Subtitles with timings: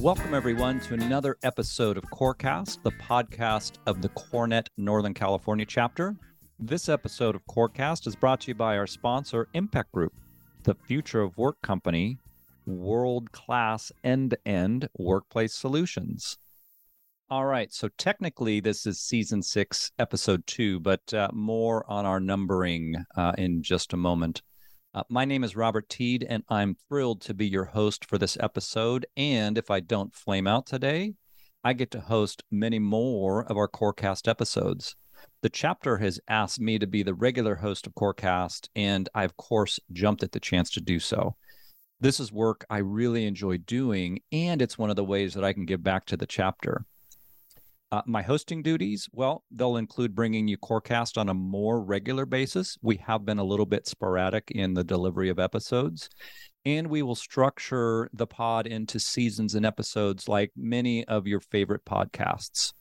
[0.00, 6.16] Welcome, everyone, to another episode of Corecast, the podcast of the CoreNet Northern California chapter.
[6.58, 10.14] This episode of Corecast is brought to you by our sponsor, Impact Group,
[10.62, 12.16] the future of work company,
[12.64, 16.38] world class end to end workplace solutions.
[17.28, 22.20] All right, so technically, this is season six, episode two, but uh, more on our
[22.20, 24.40] numbering uh, in just a moment.
[24.92, 28.36] Uh, my name is Robert Teed, and I'm thrilled to be your host for this
[28.40, 29.06] episode.
[29.16, 31.14] And if I don't flame out today,
[31.62, 34.96] I get to host many more of our Corecast episodes.
[35.42, 39.36] The chapter has asked me to be the regular host of Corecast, and I, of
[39.36, 41.36] course, jumped at the chance to do so.
[42.00, 45.52] This is work I really enjoy doing, and it's one of the ways that I
[45.52, 46.84] can give back to the chapter.
[47.92, 52.78] Uh, my hosting duties, well, they'll include bringing you Corecast on a more regular basis.
[52.82, 56.08] We have been a little bit sporadic in the delivery of episodes,
[56.64, 61.84] and we will structure the pod into seasons and episodes like many of your favorite
[61.84, 62.72] podcasts.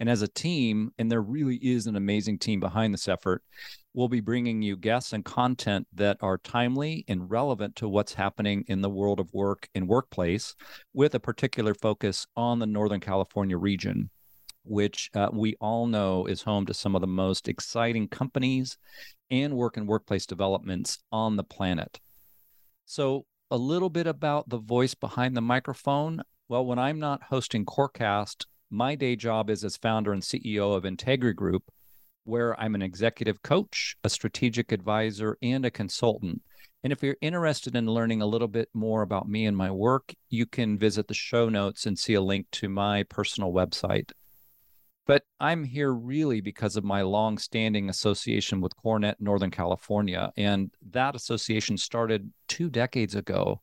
[0.00, 3.44] And as a team, and there really is an amazing team behind this effort,
[3.94, 8.64] we'll be bringing you guests and content that are timely and relevant to what's happening
[8.66, 10.56] in the world of work and workplace
[10.92, 14.10] with a particular focus on the Northern California region
[14.66, 18.76] which uh, we all know is home to some of the most exciting companies
[19.30, 22.00] and work and workplace developments on the planet.
[22.84, 26.22] So, a little bit about the voice behind the microphone.
[26.48, 30.84] Well, when I'm not hosting Corecast, my day job is as founder and CEO of
[30.84, 31.64] Integri Group,
[32.24, 36.42] where I'm an executive coach, a strategic advisor, and a consultant.
[36.82, 40.14] And if you're interested in learning a little bit more about me and my work,
[40.28, 44.12] you can visit the show notes and see a link to my personal website.
[45.06, 51.14] But I'm here really because of my long-standing association with CoreNet Northern California, and that
[51.14, 53.60] association started two decades ago.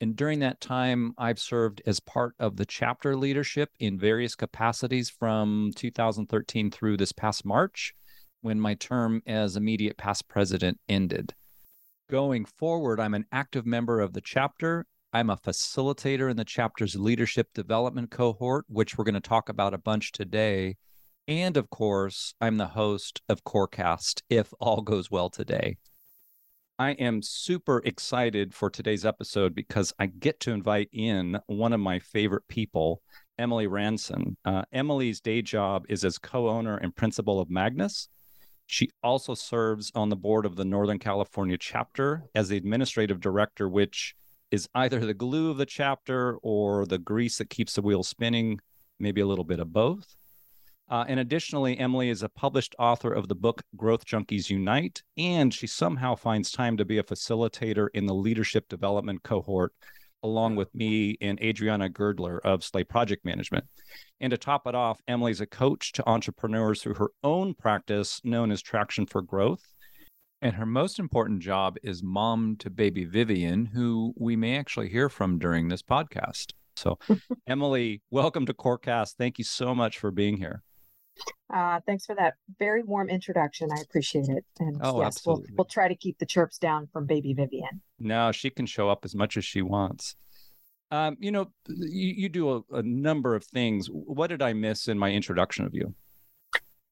[0.00, 5.08] And during that time, I've served as part of the chapter leadership in various capacities
[5.08, 7.94] from 2013 through this past March,
[8.40, 11.34] when my term as immediate past president ended.
[12.10, 16.96] Going forward, I'm an active member of the chapter I'm a facilitator in the chapter's
[16.96, 20.74] leadership development cohort, which we're going to talk about a bunch today.
[21.28, 25.76] And of course, I'm the host of Corecast, if all goes well today.
[26.80, 31.78] I am super excited for today's episode because I get to invite in one of
[31.78, 33.00] my favorite people,
[33.38, 34.36] Emily Ranson.
[34.44, 38.08] Uh, Emily's day job is as co owner and principal of Magnus.
[38.66, 43.68] She also serves on the board of the Northern California chapter as the administrative director,
[43.68, 44.16] which
[44.54, 48.60] is either the glue of the chapter or the grease that keeps the wheel spinning,
[49.00, 50.14] maybe a little bit of both.
[50.88, 55.52] Uh, and additionally, Emily is a published author of the book Growth Junkies Unite, and
[55.52, 59.72] she somehow finds time to be a facilitator in the leadership development cohort,
[60.22, 63.64] along with me and Adriana Girdler of Slay Project Management.
[64.20, 68.52] And to top it off, Emily's a coach to entrepreneurs through her own practice known
[68.52, 69.73] as Traction for Growth.
[70.44, 75.08] And her most important job is mom to baby Vivian, who we may actually hear
[75.08, 76.52] from during this podcast.
[76.76, 76.98] So,
[77.46, 79.14] Emily, welcome to Corecast.
[79.14, 80.62] Thank you so much for being here.
[81.48, 83.70] Uh, thanks for that very warm introduction.
[83.74, 84.44] I appreciate it.
[84.60, 85.46] And oh, yes, absolutely.
[85.52, 87.80] We'll, we'll try to keep the chirps down from baby Vivian.
[87.98, 90.14] No, she can show up as much as she wants.
[90.90, 93.86] Um, you know, you, you do a, a number of things.
[93.86, 95.94] What did I miss in my introduction of you?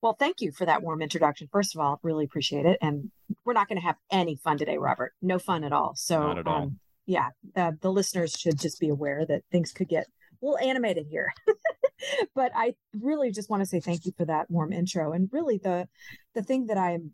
[0.02, 1.48] Well, thank you for that warm introduction.
[1.52, 2.76] First of all, really appreciate it.
[2.82, 3.12] And
[3.44, 5.12] we're not going to have any fun today, Robert.
[5.22, 5.94] No fun at all.
[5.94, 6.62] So, not at all.
[6.64, 10.58] Um, yeah, uh, the listeners should just be aware that things could get a little
[10.58, 11.32] animated here.
[12.34, 15.12] but I really just want to say thank you for that warm intro.
[15.12, 15.88] And really, the
[16.34, 17.12] the thing that I'm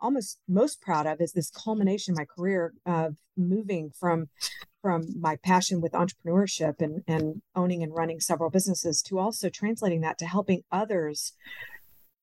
[0.00, 4.28] almost most proud of is this culmination of my career of moving from
[4.82, 10.00] from my passion with entrepreneurship and, and owning and running several businesses to also translating
[10.00, 11.34] that to helping others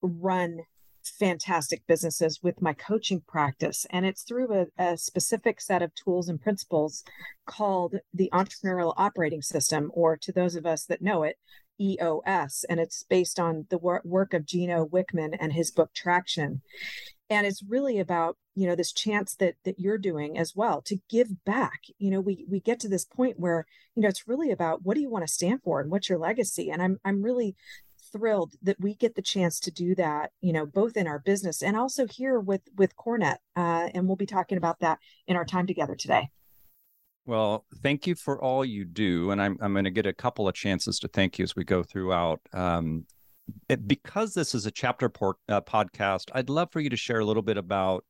[0.01, 0.59] run
[1.07, 3.85] fantastic businesses with my coaching practice.
[3.89, 7.03] And it's through a, a, specific set of tools and principles
[7.45, 11.37] called the Entrepreneurial Operating System, or to those of us that know it,
[11.79, 12.65] EOS.
[12.69, 16.61] And it's based on the wor- work of Gino Wickman and his book Traction.
[17.29, 20.97] And it's really about you know this chance that that you're doing as well to
[21.11, 24.49] give back you know we we get to this point where you know it's really
[24.49, 27.21] about what do you want to stand for and what's your legacy and i'm i'm
[27.21, 27.55] really
[28.17, 31.61] thrilled that we get the chance to do that you know both in our business
[31.61, 35.45] and also here with with CoreNet uh, and we'll be talking about that in our
[35.45, 36.29] time together today
[37.25, 40.47] well thank you for all you do and i'm, I'm going to get a couple
[40.47, 43.05] of chances to thank you as we go throughout um,
[43.69, 47.19] it, because this is a chapter port, uh, podcast i'd love for you to share
[47.19, 48.03] a little bit about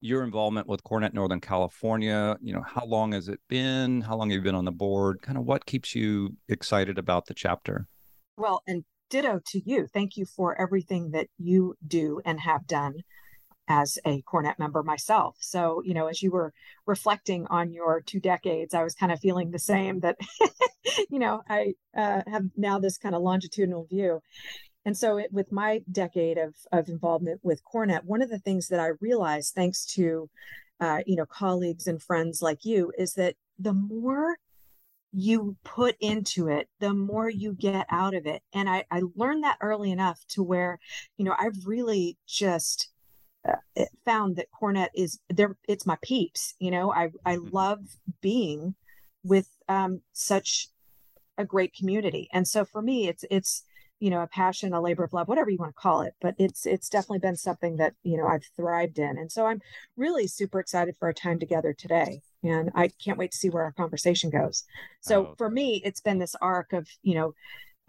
[0.00, 2.36] your involvement with CoreNet Northern California.
[2.40, 4.00] You know, how long has it been?
[4.00, 5.20] How long have you been on the board?
[5.22, 7.88] Kind of what keeps you excited about the chapter?
[8.36, 9.86] Well, and ditto to you.
[9.86, 13.02] Thank you for everything that you do and have done
[13.68, 15.36] as a CoreNet member myself.
[15.40, 16.52] So, you know, as you were
[16.86, 20.16] reflecting on your two decades, I was kind of feeling the same that,
[21.10, 24.20] you know, I uh, have now this kind of longitudinal view.
[24.84, 28.68] And so, it, with my decade of, of involvement with CoreNet, one of the things
[28.68, 30.30] that I realized, thanks to,
[30.80, 34.38] uh, you know, colleagues and friends like you, is that the more
[35.12, 38.42] you put into it, the more you get out of it.
[38.52, 40.78] And I, I learned that early enough to where,
[41.16, 42.90] you know, I've really just
[43.48, 45.56] uh, found that CoreNet is there.
[45.66, 46.54] It's my peeps.
[46.58, 47.48] You know, I I mm-hmm.
[47.54, 47.78] love
[48.20, 48.74] being
[49.22, 50.68] with um, such
[51.36, 53.62] a great community, and so for me, it's it's
[54.00, 56.14] you know a passion, a labor of love, whatever you want to call it.
[56.20, 59.60] But it's it's definitely been something that you know I've thrived in, and so I'm
[59.96, 63.64] really super excited for our time together today, and I can't wait to see where
[63.64, 64.64] our conversation goes.
[65.00, 65.34] So oh.
[65.38, 67.34] for me, it's been this arc of you know.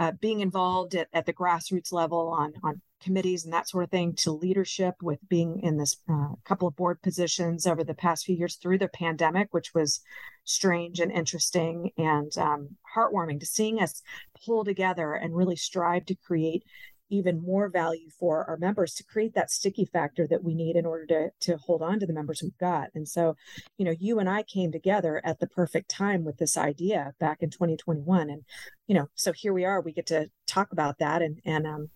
[0.02, 3.90] Uh, being involved at, at the grassroots level on on committees and that sort of
[3.90, 8.26] thing to leadership with being in this uh, couple of board positions over the past
[8.26, 10.02] few years through the pandemic, which was
[10.44, 14.02] strange and interesting and um, heartwarming to seeing us
[14.46, 16.64] pull together and really strive to create
[17.10, 20.86] even more value for our members to create that sticky factor that we need in
[20.86, 22.90] order to to hold on to the members we've got.
[22.94, 23.36] And so,
[23.78, 27.42] you know, you and I came together at the perfect time with this idea back
[27.42, 28.44] in 2021 and
[28.88, 31.90] you know, so here we are we get to talk about that and and um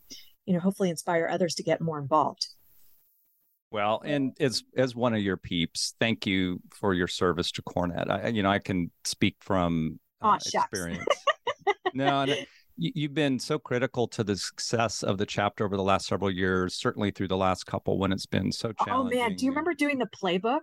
[0.46, 2.48] you know hopefully inspire others to get more involved.
[3.72, 8.08] Well and as as one of your peeps thank you for your service to CoreNet
[8.08, 11.06] i you know i can speak from uh, oh, experience.
[11.96, 12.46] No and
[12.78, 16.76] you've been so critical to the success of the chapter over the last several years
[16.76, 19.36] certainly through the last couple when it's been so challenging oh man.
[19.36, 20.62] do you remember doing the playbook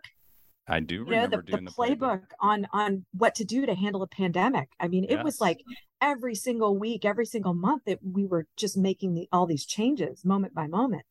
[0.68, 3.66] I do you remember know, the, the, the playbook, playbook, on on what to do
[3.66, 4.68] to handle a pandemic.
[4.78, 5.24] I mean, it yes.
[5.24, 5.62] was like
[6.00, 10.24] every single week, every single month that we were just making the, all these changes
[10.24, 11.04] moment by moment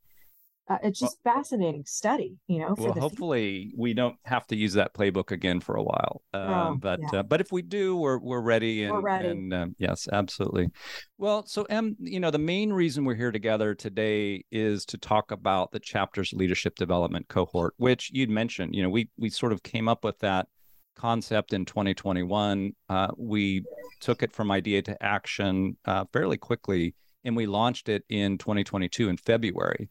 [0.69, 3.75] uh, it's just well, fascinating study you know well hopefully future.
[3.77, 7.19] we don't have to use that playbook again for a while um, oh, but yeah.
[7.19, 9.29] uh, but if we do we're we're ready and, we're ready.
[9.29, 10.69] and um, yes absolutely
[11.17, 15.31] well so em you know the main reason we're here together today is to talk
[15.31, 19.63] about the chapter's leadership development cohort which you'd mentioned you know we we sort of
[19.63, 20.47] came up with that
[20.95, 23.63] concept in 2021 uh, we
[24.01, 26.93] took it from idea to action uh, fairly quickly
[27.23, 29.89] and we launched it in 2022 in february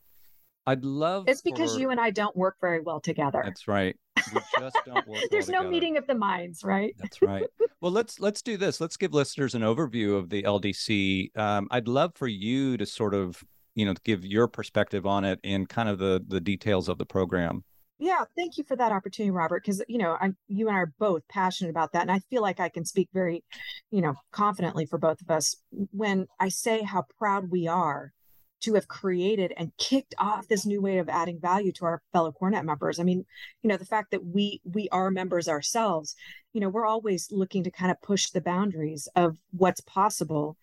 [0.69, 1.25] I'd love.
[1.29, 1.81] It's because for...
[1.81, 3.41] you and I don't work very well together.
[3.43, 3.97] That's right.
[4.35, 5.23] We just don't work.
[5.31, 6.95] There's well no meeting of the minds, right?
[6.99, 7.47] That's right.
[7.81, 8.79] Well, let's let's do this.
[8.79, 11.35] Let's give listeners an overview of the LDC.
[11.39, 13.43] Um, I'd love for you to sort of
[13.77, 17.07] you know give your perspective on it and kind of the the details of the
[17.07, 17.65] program.
[17.99, 19.63] Yeah, thank you for that opportunity, Robert.
[19.65, 22.43] Because you know, I, you and I are both passionate about that, and I feel
[22.43, 23.43] like I can speak very,
[23.91, 25.57] you know, confidently for both of us
[25.93, 28.13] when I say how proud we are
[28.61, 32.33] to have created and kicked off this new way of adding value to our fellow
[32.33, 32.99] CoreNet members.
[32.99, 33.25] I mean,
[33.63, 36.15] you know, the fact that we we are members ourselves,
[36.53, 40.57] you know, we're always looking to kind of push the boundaries of what's possible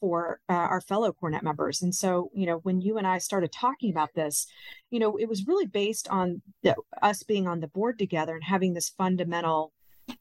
[0.00, 1.82] for uh, our fellow CoreNet members.
[1.82, 4.46] And so, you know, when you and I started talking about this,
[4.90, 8.44] you know, it was really based on the, us being on the board together and
[8.44, 9.72] having this fundamental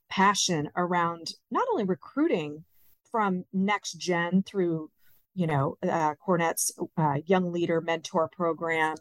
[0.10, 2.64] passion around not only recruiting
[3.12, 4.90] from next gen through
[5.38, 8.96] you know, uh, CoreNet's uh, Young Leader Mentor Program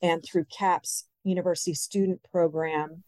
[0.00, 3.02] and through CAP's University Student Program,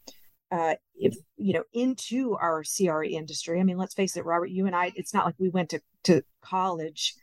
[0.51, 3.61] uh, if you know, into our CRE industry.
[3.61, 5.81] I mean, let's face it, Robert, you and I, it's not like we went to,
[6.03, 7.15] to college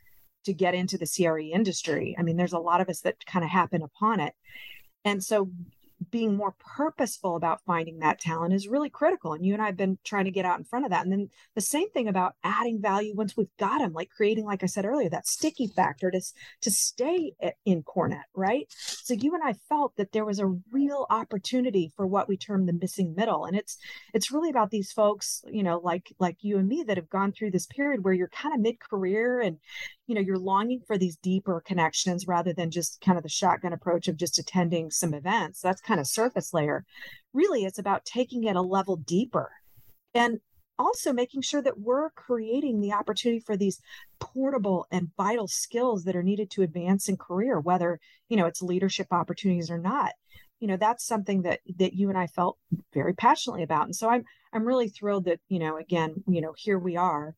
[0.46, 2.16] to get into the CRE industry.
[2.18, 4.32] I mean, there's a lot of us that kind of happen upon it.
[5.04, 5.50] And so
[6.12, 9.32] being more purposeful about finding that talent is really critical.
[9.32, 11.02] And you and I have been trying to get out in front of that.
[11.02, 14.62] And then the same thing about adding value once we've got them, like creating, like
[14.62, 16.20] I said earlier, that sticky factor to,
[16.60, 17.32] to stay
[17.64, 18.66] in CoreNet, right?
[18.70, 22.66] So you and I felt that there was a real opportunity for what we term
[22.66, 23.46] the missing middle.
[23.46, 23.78] And it's
[24.12, 27.32] it's really about these folks, you know, like like you and me that have gone
[27.32, 29.56] through this period where you're kind of mid-career and
[30.06, 33.72] you know you're longing for these deeper connections rather than just kind of the shotgun
[33.72, 35.60] approach of just attending some events.
[35.60, 36.84] That's kind of surface layer.
[37.32, 39.50] Really it's about taking it a level deeper
[40.14, 40.40] and
[40.78, 43.80] also making sure that we're creating the opportunity for these
[44.18, 48.62] portable and vital skills that are needed to advance in career whether you know it's
[48.62, 50.12] leadership opportunities or not.
[50.60, 52.58] You know that's something that that you and I felt
[52.92, 53.84] very passionately about.
[53.84, 57.34] And so I'm I'm really thrilled that you know again you know here we are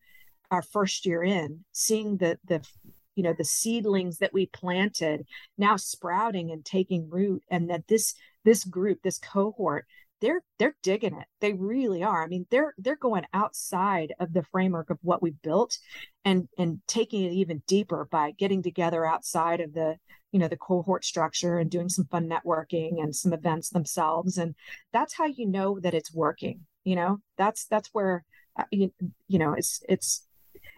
[0.51, 2.67] our first year in, seeing the the
[3.15, 8.15] you know the seedlings that we planted now sprouting and taking root and that this
[8.45, 9.87] this group this cohort
[10.21, 11.27] they're they're digging it.
[11.41, 12.25] They really are.
[12.25, 15.79] I mean they're they're going outside of the framework of what we've built
[16.25, 19.97] and and taking it even deeper by getting together outside of the
[20.33, 24.39] you know the cohort structure and doing some fun networking and some events themselves.
[24.39, 24.55] And
[24.93, 27.21] that's how you know that it's working you know?
[27.37, 28.25] That's that's where
[28.57, 28.93] uh, you,
[29.27, 30.27] you know it's it's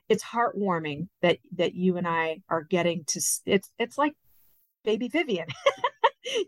[0.08, 4.14] it's heartwarming that that you and I are getting to it's it's like
[4.84, 5.48] baby Vivian.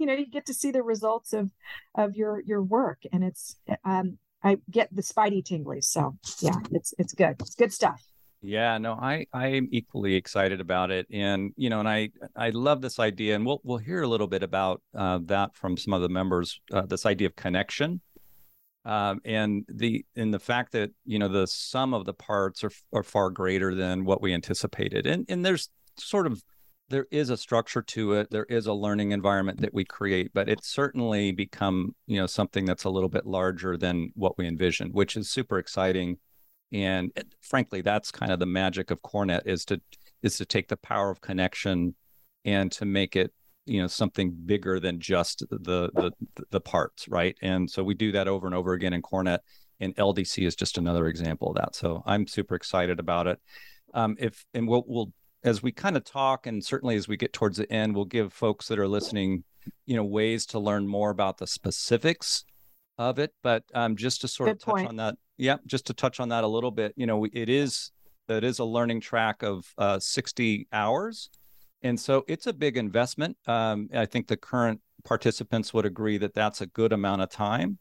[0.01, 1.53] You know you get to see the results of
[1.95, 3.55] of your your work and it's
[3.85, 7.37] um I get the spidey tinglies so yeah it's it's good.
[7.39, 8.03] It's good stuff.
[8.41, 12.51] Yeah, no, I I am equally excited about it, and you know, and I I
[12.51, 15.93] love this idea, and we'll we'll hear a little bit about uh, that from some
[15.93, 16.61] of the members.
[16.73, 18.01] Uh, this idea of connection,
[18.89, 22.71] um, and the in the fact that you know the sum of the parts are
[22.93, 25.69] are far greater than what we anticipated, and and there's
[25.99, 26.43] sort of
[26.89, 28.31] there is a structure to it.
[28.31, 32.65] There is a learning environment that we create, but it's certainly become you know something
[32.65, 36.19] that's a little bit larger than what we envisioned, which is super exciting
[36.73, 39.81] and frankly that's kind of the magic of CoreNet is to
[40.23, 41.95] is to take the power of connection
[42.45, 43.33] and to make it
[43.69, 46.13] you know something bigger than just the the
[46.51, 47.37] the parts right?
[47.43, 49.41] And so we do that over and over again in CoreNet
[49.81, 51.75] and ldc is just another example of that.
[51.75, 53.41] So i'm super excited about it.
[53.95, 55.13] Um, if and we'll we'll
[55.45, 58.33] as we kind of talk and certainly as we get towards the end we'll give
[58.33, 59.45] folks that are listening
[59.87, 62.45] you know ways to learn more about the specifics
[62.99, 63.33] of it.
[63.43, 64.89] But um, just to sort Good of touch point.
[64.89, 67.93] on that yeah, just to touch on that a little bit, you know, it is
[68.29, 71.31] it is a learning track of uh, 60 hours,
[71.83, 73.37] and so it's a big investment.
[73.47, 77.79] Um, I think the current participants would agree that that's a good amount of time.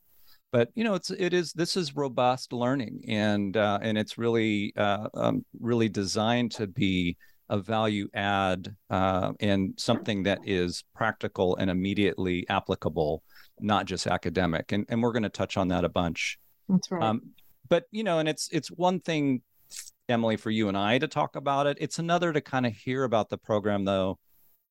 [0.52, 4.74] But you know, it's it is this is robust learning, and uh, and it's really
[4.78, 7.18] uh, um, really designed to be
[7.50, 13.24] a value add uh, and something that is practical and immediately applicable,
[13.60, 14.72] not just academic.
[14.72, 16.40] And and we're going to touch on that a bunch.
[16.70, 17.04] That's right.
[17.04, 17.32] Um,
[17.68, 19.42] but you know, and it's it's one thing,
[20.10, 21.78] Emily, for you and I to talk about it.
[21.80, 24.20] It's another to kind of hear about the program though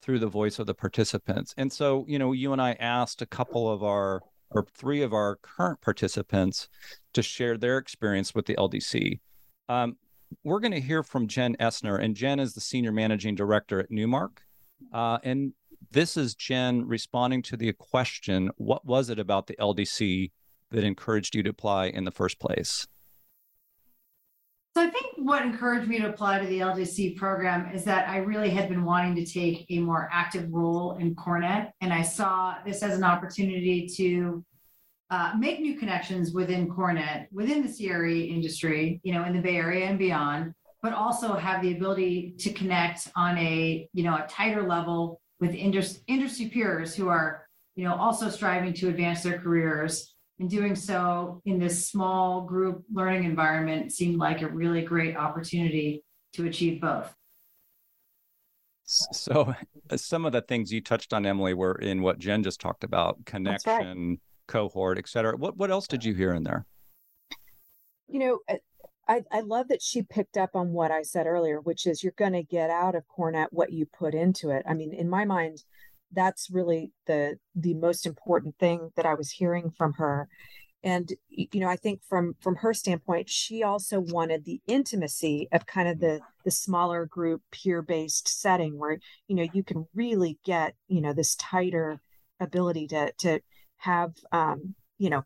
[0.02, 1.54] through the voice of the participants.
[1.56, 5.12] And so, you know, you and I asked a couple of our or three of
[5.12, 6.68] our current participants
[7.12, 9.18] to share their experience with the LDC.
[9.68, 9.96] Um,
[10.44, 13.90] we're going to hear from Jen Essner, and Jen is the senior managing director at
[13.90, 14.42] Newmark.
[14.92, 15.52] Uh, and
[15.90, 20.30] this is Jen responding to the question What was it about the LDC
[20.70, 22.86] that encouraged you to apply in the first place?
[24.76, 28.18] So I think what encouraged me to apply to the LDC program is that I
[28.18, 32.56] really had been wanting to take a more active role in CoreNet, and I saw
[32.62, 34.44] this as an opportunity to
[35.08, 39.56] uh, make new connections within CoreNet, within the CRE industry, you know, in the Bay
[39.56, 40.52] Area and beyond,
[40.82, 45.54] but also have the ability to connect on a, you know, a tighter level with
[45.54, 50.74] industry, industry peers who are, you know, also striving to advance their careers and doing
[50.74, 56.80] so in this small group learning environment seemed like a really great opportunity to achieve
[56.80, 57.14] both.
[58.84, 59.52] So,
[59.90, 62.84] uh, some of the things you touched on, Emily, were in what Jen just talked
[62.84, 64.18] about connection, right.
[64.46, 65.36] cohort, et cetera.
[65.36, 66.66] What, what else did you hear in there?
[68.06, 68.58] You know, uh,
[69.08, 72.12] I, I love that she picked up on what I said earlier, which is you're
[72.16, 74.64] going to get out of CoreNet what you put into it.
[74.68, 75.64] I mean, in my mind,
[76.12, 80.28] that's really the the most important thing that I was hearing from her.
[80.82, 85.66] And you know, I think from from her standpoint, she also wanted the intimacy of
[85.66, 90.38] kind of the the smaller group peer based setting where you know you can really
[90.44, 92.00] get you know this tighter
[92.40, 93.40] ability to to
[93.78, 95.24] have um, you know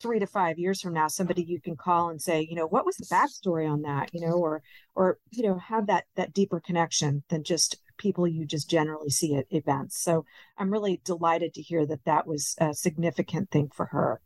[0.00, 2.84] three to five years from now somebody you can call and say you know what
[2.84, 4.60] was the backstory on that you know or
[4.94, 9.36] or you know have that that deeper connection than just people you just generally see
[9.36, 9.96] at events.
[9.96, 10.24] So
[10.58, 14.20] I'm really delighted to hear that that was a significant thing for her.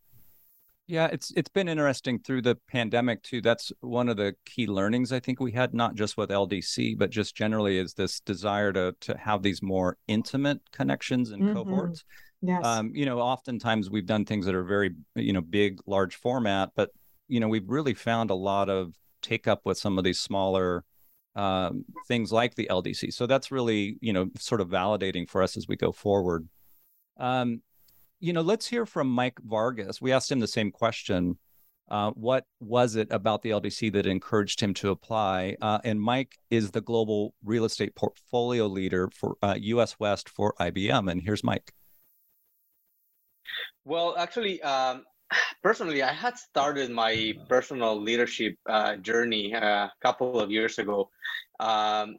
[0.88, 3.40] Yeah, it's it's been interesting through the pandemic too.
[3.40, 7.10] That's one of the key learnings I think we had, not just with LDC, but
[7.10, 11.54] just generally is this desire to to have these more intimate connections and mm-hmm.
[11.54, 12.04] cohorts.
[12.40, 12.64] Yes.
[12.64, 16.70] Um, you know, oftentimes we've done things that are very, you know, big, large format,
[16.76, 16.90] but
[17.26, 18.92] you know, we've really found a lot of
[19.22, 20.84] take up with some of these smaller
[21.36, 23.12] um, things like the LDC.
[23.12, 26.48] So that's really, you know, sort of validating for us as we go forward.
[27.18, 27.62] Um,
[28.18, 30.00] you know, let's hear from Mike Vargas.
[30.00, 31.38] We asked him the same question.
[31.88, 35.56] Uh, what was it about the LDC that encouraged him to apply?
[35.60, 40.54] Uh, and Mike is the global real estate portfolio leader for uh, US West for
[40.58, 41.10] IBM.
[41.10, 41.72] And here's Mike.
[43.84, 45.04] Well, actually, um,
[45.62, 51.10] personally, I had started my personal leadership uh, journey uh, a couple of years ago.
[51.60, 52.16] Um,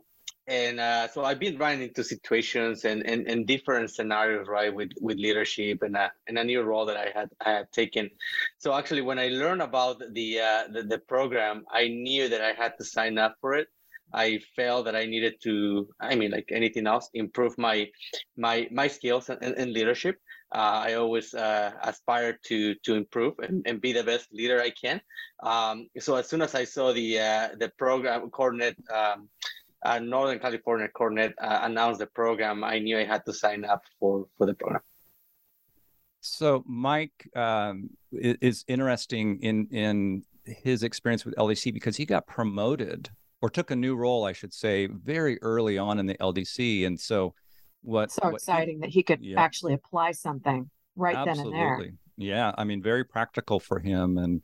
[0.47, 4.91] and uh, so I've been running into situations and, and, and different scenarios, right, with,
[5.01, 8.09] with leadership and a, and a new role that I had I had taken.
[8.57, 12.53] So actually, when I learned about the, uh, the the program, I knew that I
[12.53, 13.67] had to sign up for it.
[14.13, 17.89] I felt that I needed to, I mean, like anything else, improve my
[18.37, 20.15] my my skills and, and leadership.
[20.53, 24.69] Uh, I always uh, aspire to to improve and, and be the best leader I
[24.69, 25.01] can.
[25.43, 29.29] Um, so as soon as I saw the uh, the program coordinate um,
[29.83, 33.83] uh, Northern California CoreNet uh, announced the program, I knew I had to sign up
[33.99, 34.81] for for the program.
[36.21, 43.09] So Mike um, is interesting in in his experience with LDC because he got promoted
[43.41, 46.99] or took a new role, I should say, very early on in the LDC, and
[46.99, 47.35] so
[47.87, 49.41] what so what exciting he, that he could yeah.
[49.41, 51.51] actually apply something right absolutely.
[51.51, 51.93] then and there.
[52.17, 54.17] Yeah, I mean, very practical for him.
[54.17, 54.41] And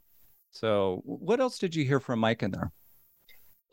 [0.52, 2.72] so, what else did you hear from Mike in there?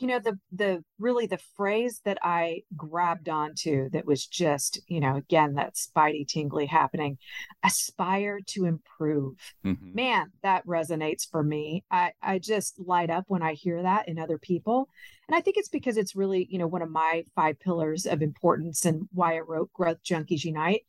[0.01, 4.99] You know the the really the phrase that i grabbed onto that was just you
[4.99, 7.19] know again that spidey tingly happening
[7.63, 9.35] aspire to improve.
[9.65, 9.95] Mhm.
[9.95, 11.85] man that resonates for me.
[11.91, 14.89] I i just light up when i hear that in other people.
[15.29, 18.23] And i think it's because it's really you know one of my five pillars of
[18.23, 20.83] importance and why i wrote growth junkies unite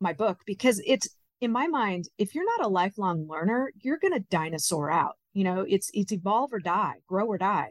[0.00, 1.08] my book because it's
[1.40, 5.16] in my mind if you're not a lifelong learner you're going to dinosaur out.
[5.32, 7.70] You know it's it's evolve or die grow or die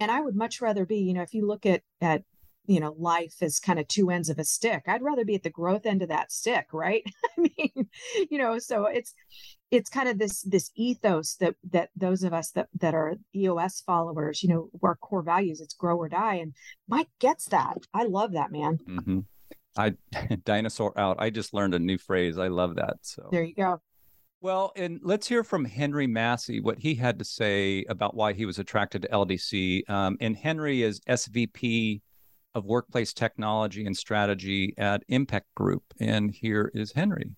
[0.00, 2.22] and i would much rather be you know if you look at at
[2.66, 5.42] you know life as kind of two ends of a stick i'd rather be at
[5.42, 7.04] the growth end of that stick right
[7.38, 7.88] i mean
[8.30, 9.14] you know so it's
[9.70, 13.80] it's kind of this this ethos that that those of us that that are eos
[13.80, 16.54] followers you know our core values it's grow or die and
[16.88, 19.20] mike gets that i love that man hmm
[19.78, 19.92] I
[20.44, 21.16] dinosaur out.
[21.18, 22.38] I just learned a new phrase.
[22.38, 22.96] I love that.
[23.02, 23.82] So there you go
[24.42, 28.44] Well, and let's hear from Henry Massey what he had to say about why he
[28.44, 29.88] was attracted to LDC.
[29.88, 32.02] Um, and Henry is SVP
[32.54, 35.82] of Workplace Technology and Strategy at Impact Group.
[36.00, 37.30] And here is Henry.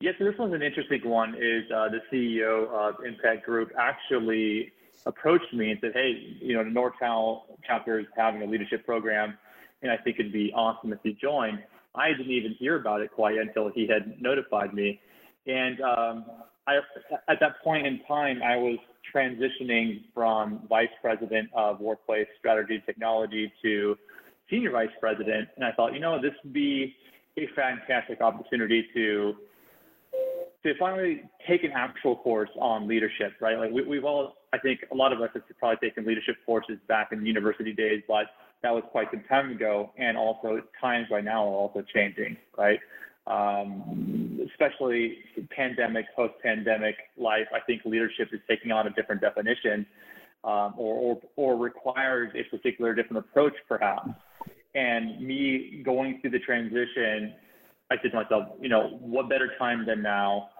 [0.00, 1.34] Yeah, so this one's an interesting one.
[1.34, 4.72] Is uh, the CEO of Impact Group actually
[5.06, 9.38] approached me and said, "Hey, you know, the NorCal chapter is having a leadership program,
[9.82, 11.62] and I think it'd be awesome if you joined."
[11.94, 15.00] I didn't even hear about it quite until he had notified me,
[15.46, 16.24] and um,
[16.66, 16.78] I,
[17.28, 18.78] at that point in time, I was
[19.14, 23.96] transitioning from vice president of workplace strategy technology to
[24.50, 26.94] senior vice president, and I thought, you know, this would be
[27.36, 29.34] a fantastic opportunity to
[30.64, 33.58] to finally take an actual course on leadership, right?
[33.58, 36.78] Like we, we've all, I think a lot of us have probably taken leadership courses
[36.88, 38.28] back in university days, but
[38.62, 39.92] that was quite some time ago.
[39.98, 42.80] And also times right now are also changing, right?
[43.26, 45.16] Um, especially
[45.50, 49.86] pandemic, post-pandemic life, I think leadership is taking on a different definition
[50.44, 54.10] um, or, or, or requires a particular different approach perhaps.
[54.74, 57.34] And me going through the transition,
[57.90, 60.50] I said to myself, you know, what better time than now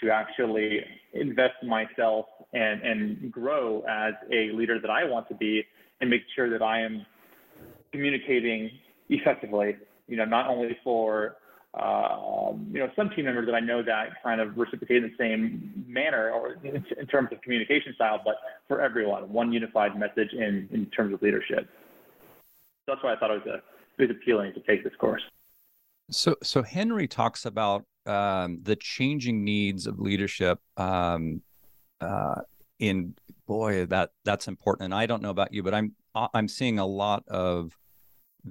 [0.00, 0.80] to actually
[1.14, 5.64] invest in myself and, and grow as a leader that I want to be
[6.00, 7.04] and make sure that I am
[7.90, 8.70] communicating
[9.08, 11.36] effectively, you know, not only for,
[11.78, 15.16] uh, you know, some team members that I know that kind of reciprocate in the
[15.18, 18.36] same manner or in, in terms of communication style, but
[18.66, 21.68] for everyone, one unified message in, in terms of leadership.
[22.86, 25.22] So that's why I thought it was, a, it was appealing to take this course.
[26.10, 30.58] So, so Henry talks about um, the changing needs of leadership.
[30.76, 31.42] Um,
[32.00, 32.42] uh,
[32.78, 33.14] in
[33.46, 34.86] boy, that that's important.
[34.86, 37.76] And I don't know about you, but I'm I'm seeing a lot of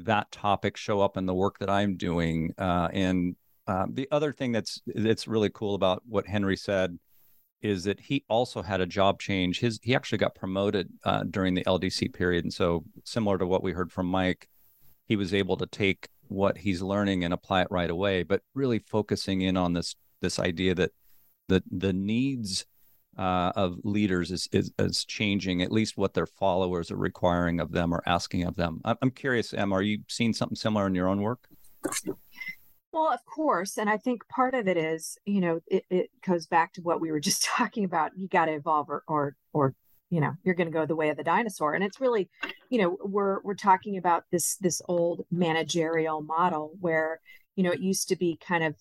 [0.05, 2.53] that topic show up in the work that I'm doing.
[2.57, 3.36] Uh, and
[3.67, 6.97] um, the other thing that's that's really cool about what Henry said
[7.62, 9.60] is that he also had a job change.
[9.60, 13.63] His he actually got promoted uh, during the LDC period, and so similar to what
[13.63, 14.47] we heard from Mike,
[15.05, 18.23] he was able to take what he's learning and apply it right away.
[18.23, 20.91] But really focusing in on this this idea that
[21.47, 22.65] the the needs
[23.17, 25.62] uh, of leaders is, is is changing.
[25.62, 28.82] At least what their followers are requiring of them or asking of them.
[28.86, 31.47] I'm, curious, Em, are you seeing something similar in your own work?
[32.91, 33.77] Well, of course.
[33.77, 37.01] And I think part of it is, you know, it, it goes back to what
[37.01, 38.12] we were just talking about.
[38.17, 39.75] You got to evolve or, or, or,
[40.10, 41.73] you know, you're going to go the way of the dinosaur.
[41.73, 42.30] And it's really,
[42.69, 47.19] you know, we're, we're talking about this, this old managerial model where,
[47.56, 48.75] you know, it used to be kind of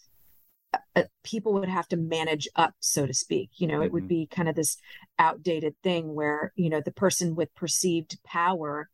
[1.25, 3.51] people would have to manage up, so to speak.
[3.57, 4.09] You know, it would Mhm.
[4.09, 4.77] be kind of this
[5.19, 8.89] outdated thing where, you know, the person with perceived power,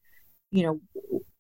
[0.51, 0.81] you know,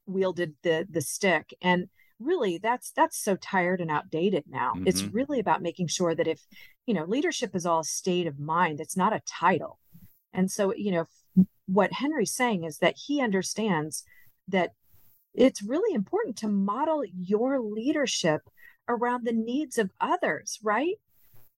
[0.06, 1.54] wielded the, the stick.
[1.62, 1.88] And,
[2.20, 5.12] really that's that's so tired and outdated now it's Mhm.
[5.12, 6.46] really about making sure that if
[6.86, 9.80] you know leadership is all state of mind it's not a title
[10.32, 11.06] and so you know
[11.66, 14.04] what henry's saying is that he understands
[14.46, 14.70] that
[15.34, 18.42] it's really important to model your leadership
[18.88, 20.96] around the needs of others, right?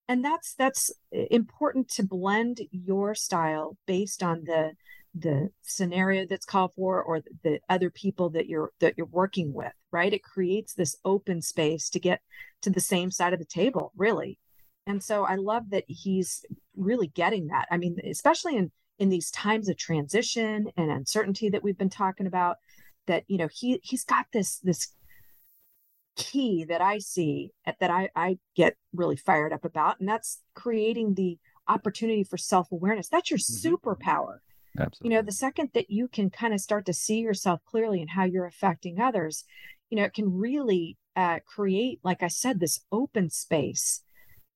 [0.07, 4.73] And that's that's uh, important to blend your style based on the
[5.17, 9.71] the scenario that's called for or the other people that you're that you're working with
[9.95, 10.13] right?
[10.13, 12.19] It creates this open space to get
[12.63, 14.37] to the same side of the table really.
[14.87, 17.65] And so i love that he's really getting that.
[17.71, 22.27] I mean especially in in these times of transition and uncertainty that we've been talking
[22.27, 22.57] about
[23.07, 24.93] that you know he he's got this this
[26.15, 31.13] key that i see that i i get really fired up about and that's creating
[31.15, 33.73] the opportunity for self-awareness that's your mm-hmm.
[33.73, 34.37] superpower
[34.77, 35.15] Absolutely.
[35.15, 38.09] You know, the second that you can kind of start to see yourself clearly and
[38.09, 39.45] how you're affecting others,
[39.89, 44.01] you know, it can really uh, create, like I said, this open space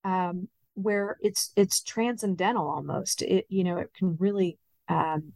[0.04, 3.22] um, where it's it's transcendental almost.
[3.22, 5.32] It you know, it can really um,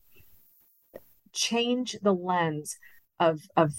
[1.32, 2.76] change the lens
[3.18, 3.72] of of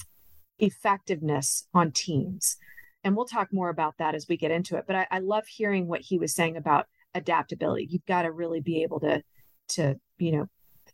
[0.59, 2.57] effectiveness on teams.
[3.03, 4.85] And we'll talk more about that as we get into it.
[4.87, 7.87] But I, I love hearing what he was saying about adaptability.
[7.89, 9.23] You've got to really be able to
[9.67, 10.47] to you know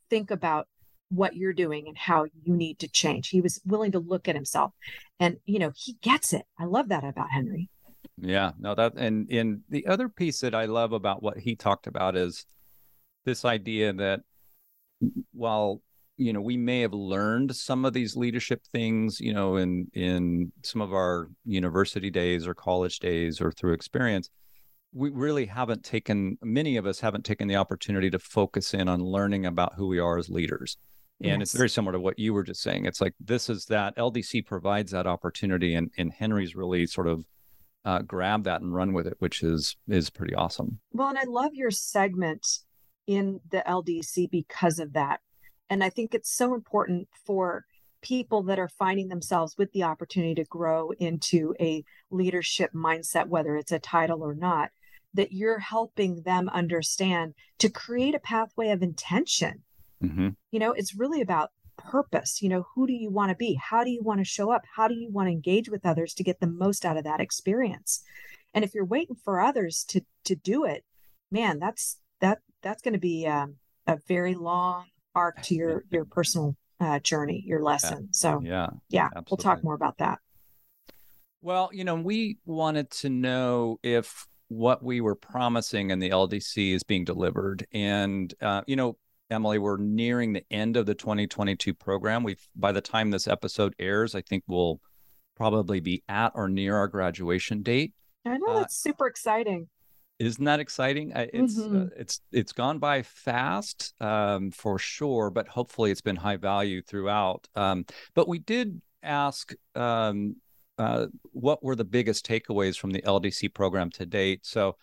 [0.10, 0.67] think about
[1.10, 3.30] what you're doing and how you need to change.
[3.30, 4.71] He was willing to look at himself
[5.19, 6.43] and you know, he gets it.
[6.58, 7.69] I love that about Henry.
[8.17, 11.88] Yeah, no that and in the other piece that I love about what he talked
[11.88, 12.45] about is
[13.26, 14.21] this idea that
[15.32, 15.82] while
[16.17, 20.52] you know we may have learned some of these leadership things you know in in
[20.63, 24.30] some of our university days or college days or through experience.
[24.93, 29.02] We really haven't taken many of us haven't taken the opportunity to focus in on
[29.02, 30.78] learning about who we are as leaders.
[31.24, 31.50] And yes.
[31.50, 32.86] it's very similar to what you were just saying.
[32.86, 37.26] It's like this is that ldc provides that opportunity and, and henry's really sort of
[37.84, 40.80] uh, grab that and run with it which is is pretty awesome.
[40.91, 42.45] Well and i love your segment
[43.08, 45.21] in the ldc because of that
[45.71, 47.65] and i think it's so important for
[48.03, 53.55] people that are finding themselves with the opportunity to grow into a leadership mindset whether
[53.55, 54.69] it's a title or not
[55.13, 59.63] that you're helping them understand to create a pathway of intention.
[60.03, 60.29] Mm-hmm.
[60.51, 62.41] You know, it's really about purpose.
[62.41, 63.55] You know, who do you want to be?
[63.55, 64.63] How do you want to show up?
[64.75, 67.19] How do you want to engage with others to get the most out of that
[67.19, 68.03] experience?
[68.53, 70.84] And if you're waiting for others to to do it,
[71.31, 73.55] man, that's that that's going to be um,
[73.88, 78.10] a very long arc to your your personal uh, journey, your lesson.
[78.12, 79.28] So yeah, yeah, absolutely.
[79.30, 80.19] we'll talk more about that.
[81.41, 86.74] Well, you know, we wanted to know if what we were promising in the LDC
[86.74, 87.65] is being delivered.
[87.71, 88.97] And, uh, you know,
[89.30, 92.24] Emily, we're nearing the end of the 2022 program.
[92.24, 94.82] We've, by the time this episode airs, I think we'll
[95.38, 97.93] probably be at or near our graduation date.
[98.26, 99.69] I know uh, it's super exciting.
[100.21, 101.12] Isn't that exciting?
[101.15, 101.81] It's uh, mm-hmm.
[101.81, 106.84] uh, it's it's gone by fast um, for sure, but hopefully it's been high value
[106.84, 107.47] throughout.
[107.55, 110.36] Um, but we did ask um,
[110.77, 114.45] uh, what were the biggest takeaways from the LDC program to date.
[114.45, 114.77] So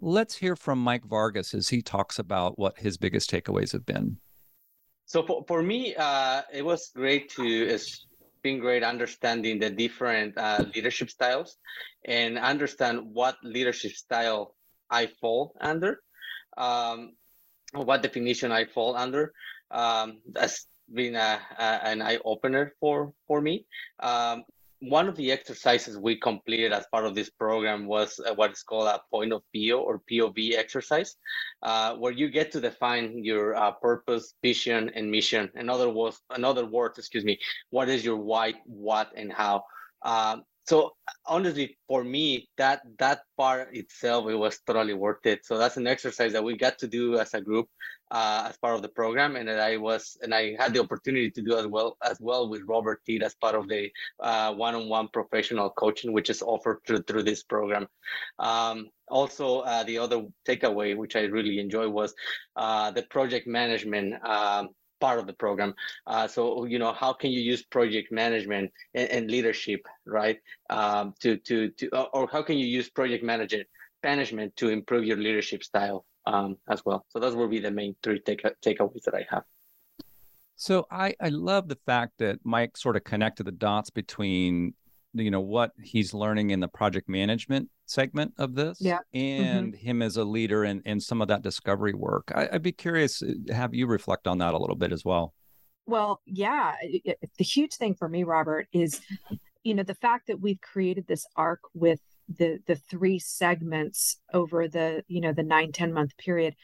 [0.00, 4.16] let's hear from Mike Vargas as he talks about what his biggest takeaways have been.
[5.04, 8.06] So for, for me, uh, it was great to, it's
[8.42, 11.58] been great understanding the different uh, leadership styles
[12.06, 14.54] and understand what leadership style
[14.90, 16.00] I fall under,
[16.56, 17.12] um,
[17.72, 19.32] what definition I fall under.
[19.70, 23.66] Um, that's been a, a, an eye opener for for me.
[24.00, 24.44] Um,
[24.80, 28.62] one of the exercises we completed as part of this program was uh, what is
[28.62, 31.16] called a point of view or POV exercise,
[31.62, 35.50] uh, where you get to define your uh, purpose, vision, and mission.
[35.56, 39.64] In other words, another word, excuse me, what is your why, what, and how.
[40.02, 40.92] Um, so
[41.24, 45.46] honestly for me that that part itself it was totally worth it.
[45.46, 47.68] So that's an exercise that we got to do as a group
[48.10, 51.30] uh, as part of the program and that i was and i had the opportunity
[51.30, 55.08] to do as well as well with robert Teed as part of the uh, one-on-one
[55.08, 57.86] professional coaching which is offered through, through this program.
[58.38, 62.14] Um, also uh, the other takeaway which i really enjoy was
[62.56, 64.68] uh, the project management um,
[65.00, 65.74] part of the program.
[66.06, 70.38] Uh, so you know, how can you use project management and, and leadership, right?
[70.70, 73.66] Um, to to to, or how can you use project management
[74.02, 77.04] management to improve your leadership style um, as well?
[77.08, 79.44] So those will be the main three take takeaways that I have.
[80.56, 84.74] So I I love the fact that Mike sort of connected the dots between
[85.14, 89.44] you know what he's learning in the project management segment of this yeah mm-hmm.
[89.44, 89.86] and mm-hmm.
[89.86, 93.22] him as a leader and and some of that discovery work I, would be curious
[93.22, 95.34] uh, have you reflect on that a little bit as well
[95.86, 99.00] well yeah it, the huge thing for me robert is
[99.64, 104.68] you know the fact that we've created this arc with the the three segments over
[104.68, 106.54] the you know the nine ten month period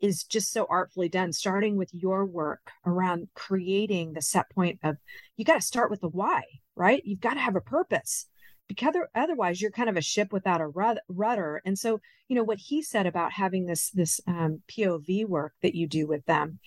[0.00, 4.96] is just so artfully done, starting with your work around creating the set point of
[5.36, 6.42] you got to start with the why,
[6.76, 7.02] right?
[7.04, 8.26] You've got to have a purpose
[8.68, 10.68] because otherwise you're kind of a ship without a
[11.08, 11.62] rudder.
[11.64, 15.74] And so, you know, what he said about having this this um, POV work that
[15.74, 16.58] you do with them,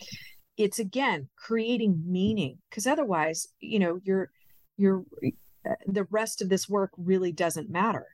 [0.57, 4.29] it's again creating meaning because otherwise, you know, you're
[4.77, 5.03] you're
[5.69, 8.07] uh, the rest of this work really doesn't matter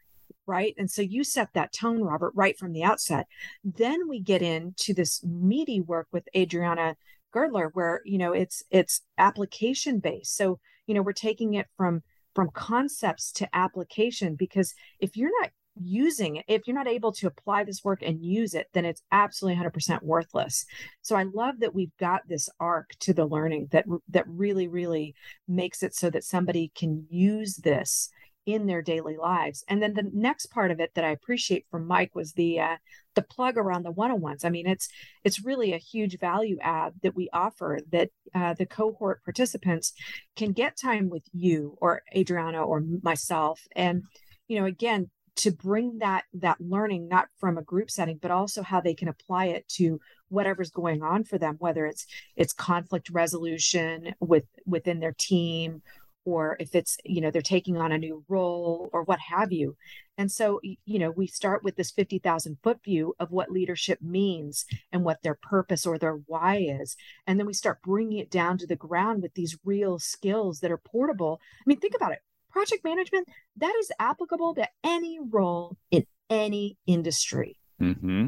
[0.48, 0.76] right?
[0.78, 3.28] And so you set that tone, Robert, right from the outset.
[3.64, 6.96] Then we get into this meaty work with Adriana
[7.32, 10.36] Girdler, where you know it's it's application based.
[10.36, 12.02] So you know we're taking it from
[12.34, 17.28] from concepts to application because if you're not using it, if you're not able to
[17.28, 20.66] apply this work and use it, then it's absolutely 100% worthless.
[21.02, 25.16] So I love that we've got this arc to the learning that that really really
[25.48, 28.10] makes it so that somebody can use this
[28.46, 29.64] in their daily lives.
[29.68, 32.78] And then the next part of it that I appreciate from Mike was the uh,
[33.16, 34.46] the plug around the one-on-ones.
[34.46, 34.88] I mean, it's
[35.24, 39.94] it's really a huge value add that we offer that uh, the cohort participants
[40.36, 44.04] can get time with you or Adriana or myself, and
[44.48, 48.62] you know, again, to bring that that learning not from a group setting, but also
[48.62, 52.06] how they can apply it to whatever's going on for them, whether it's
[52.36, 55.82] it's conflict resolution with within their team
[56.26, 59.78] or if it's you know they're taking on a new role or what have you.
[60.18, 64.66] And so you know we start with this 50,000 foot view of what leadership means
[64.92, 66.98] and what their purpose or their why is.
[67.28, 70.72] And then we start bringing it down to the ground with these real skills that
[70.72, 71.40] are portable.
[71.60, 72.20] I mean think about it.
[72.52, 77.58] Project management that is applicable to any role in any industry.
[77.82, 78.28] Mm-hmm.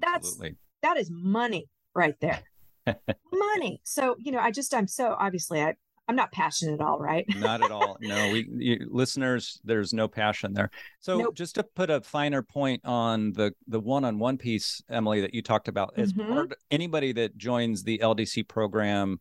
[0.00, 0.40] that's
[0.82, 2.40] that is money right there.
[3.32, 3.80] Money.
[3.84, 5.74] So you know i just i'm so obviously i
[6.06, 7.24] I'm not passionate at all, right?
[7.36, 7.96] not at all.
[8.00, 10.70] No, we you, listeners, there's no passion there.
[11.00, 11.34] So nope.
[11.34, 15.68] just to put a finer point on the the one-on-one piece, Emily, that you talked
[15.68, 16.32] about, as mm-hmm.
[16.32, 19.20] part anybody that joins the LDC program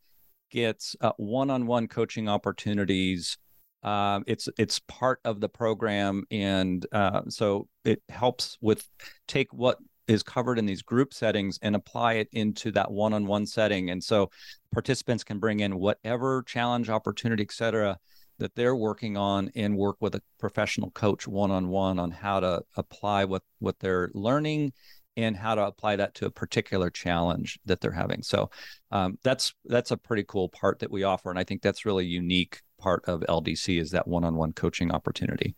[0.52, 3.38] gets uh, one-on-one coaching opportunities.
[3.82, 8.88] Um, it's it's part of the program, and uh, so it helps with
[9.28, 13.90] take what is covered in these group settings and apply it into that one-on-one setting.
[13.90, 14.30] And so
[14.72, 17.98] participants can bring in whatever challenge opportunity etc
[18.40, 23.26] that they're working on and work with a professional coach one-on-one on how to apply
[23.26, 24.74] what what they're learning
[25.16, 28.24] and how to apply that to a particular challenge that they're having.
[28.24, 28.50] So
[28.92, 31.30] um, that's that's a pretty cool part that we offer.
[31.30, 35.56] And i think that's really unique part of ldc is that one-on-one coaching opportunity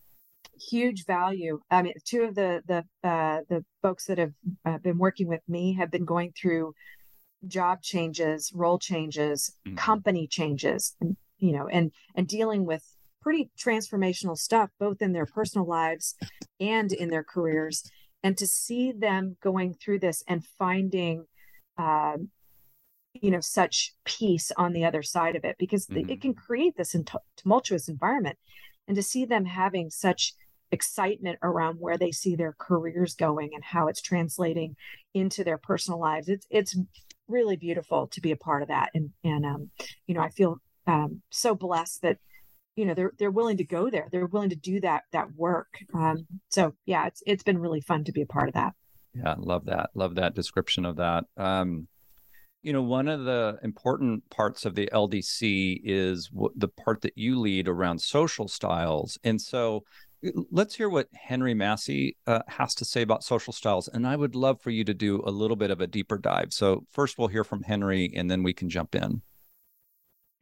[0.60, 1.60] huge value.
[1.70, 4.34] I mean, two of the the uh, the folks that have
[4.66, 6.74] uh, been working with me have been going through
[7.48, 9.76] job changes, role changes, mm-hmm.
[9.76, 12.84] company changes, and you know, and and dealing with
[13.22, 16.16] pretty transformational stuff, both in their personal lives
[16.60, 17.84] and in their careers.
[18.24, 21.26] And to see them going through this and finding,
[21.78, 22.18] uh,
[23.14, 26.10] you know, such peace on the other side of it, because mm-hmm.
[26.10, 26.96] it can create this
[27.38, 28.38] tumultuous environment.
[28.88, 30.36] And to see them having such
[30.72, 34.76] excitement around where they see their careers going and how it's translating
[35.14, 36.30] into their personal lives.
[36.30, 36.78] It's it's
[37.28, 39.70] really beautiful to be a part of that, and and um,
[40.08, 42.18] you know I feel um, so blessed that
[42.76, 44.08] you know they're they're willing to go there.
[44.12, 45.78] They're willing to do that that work.
[45.94, 48.74] Um, so yeah, it's it's been really fun to be a part of that.
[49.14, 49.92] Yeah, love that.
[49.94, 51.24] Love that description of that.
[51.38, 51.88] Um,
[52.66, 57.16] you know, one of the important parts of the LDC is w- the part that
[57.16, 59.20] you lead around social styles.
[59.24, 59.84] And so
[60.52, 63.88] let's hear what Henry Massey uh, has to say about social styles.
[63.88, 66.54] And I would love for you to do a little bit of a deeper dive.
[66.54, 69.22] So, first, we'll hear from Henry and then we can jump in.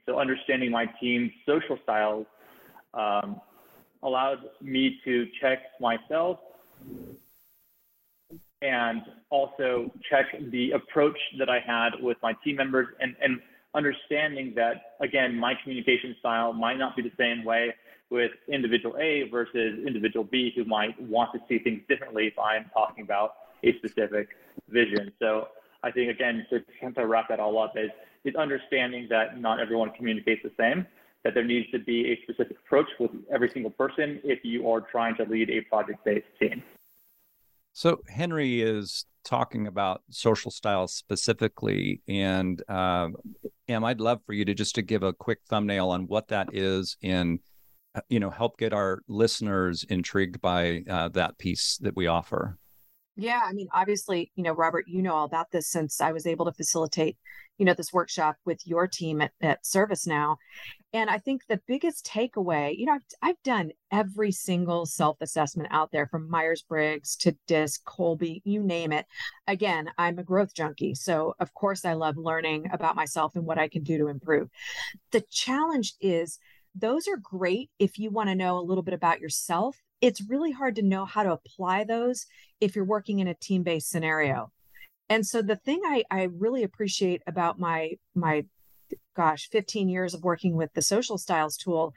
[0.06, 2.26] So, understanding my team's social styles
[2.94, 3.42] um,
[4.02, 6.40] allowed me to check myself
[8.62, 13.42] and also check the approach that I had with my team members and, and
[13.76, 17.74] understanding that, again, my communication style might not be the same way
[18.14, 22.70] with individual A versus individual B who might want to see things differently if I'm
[22.72, 24.30] talking about a specific
[24.70, 25.12] vision.
[25.18, 25.48] So
[25.82, 27.90] I think again to kind of wrap that all up is
[28.24, 30.86] is understanding that not everyone communicates the same,
[31.24, 34.80] that there needs to be a specific approach with every single person if you are
[34.80, 36.62] trying to lead a project-based team.
[37.74, 43.16] So Henry is talking about social styles specifically, and um,
[43.68, 46.50] Em, I'd love for you to just to give a quick thumbnail on what that
[46.54, 47.53] is in uh,
[48.10, 52.58] you know help get our listeners intrigued by uh, that piece that we offer
[53.16, 56.26] Yeah, I mean, obviously, you know, Robert, you know all about this since I was
[56.26, 57.16] able to facilitate,
[57.60, 60.38] you know, this workshop with your team at, at ServiceNow.
[60.94, 65.70] And I think the biggest takeaway, you know, I've, I've done every single self assessment
[65.72, 69.06] out there from Myers Briggs to DISC, Kolbe you name it.
[69.48, 70.96] Again, I'm a growth junkie.
[70.96, 74.50] So, of course, I love learning about myself and what I can do to improve.
[75.12, 76.40] The challenge is,
[76.76, 80.52] those are great if you want to know a little bit about yourself it's really
[80.52, 82.26] hard to know how to apply those
[82.60, 84.52] if you're working in a team-based scenario.
[85.08, 88.44] And so the thing I, I really appreciate about my my
[89.16, 91.94] gosh 15 years of working with the social styles tool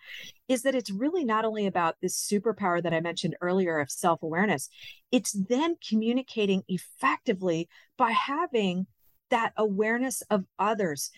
[0.48, 4.70] is that it's really not only about this superpower that i mentioned earlier of self-awareness
[5.12, 8.86] it's then communicating effectively by having
[9.30, 11.10] that awareness of others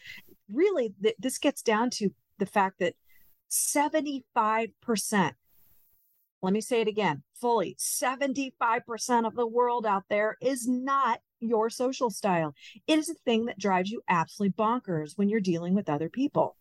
[0.52, 2.94] really th- this gets down to the fact that
[3.50, 5.32] 75%
[6.40, 11.70] let me say it again fully 75% of the world out there is not your
[11.70, 12.54] social style.
[12.86, 16.56] It is a thing that drives you absolutely bonkers when you're dealing with other people.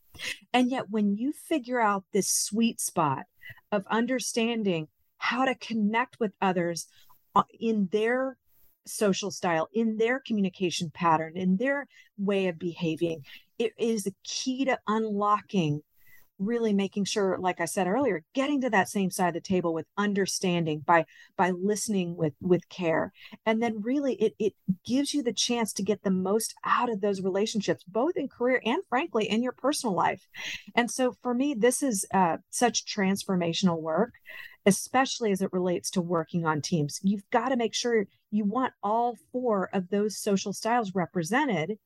[0.53, 3.25] And yet, when you figure out this sweet spot
[3.71, 6.87] of understanding how to connect with others
[7.35, 8.37] uh, in their
[8.85, 13.23] social style, in their communication pattern, in their way of behaving,
[13.59, 15.81] it is a key to unlocking
[16.39, 19.73] really making sure like i said earlier getting to that same side of the table
[19.73, 23.11] with understanding by by listening with with care.
[23.45, 24.53] And then really it it
[24.85, 28.61] gives you the chance to get the most out of those relationships both in career
[28.65, 30.27] and frankly in your personal life.
[30.75, 34.13] And so for me this is uh, such transformational work
[34.65, 36.99] especially as it relates to working on teams.
[37.01, 41.79] You've got to make sure you want all four of those social styles represented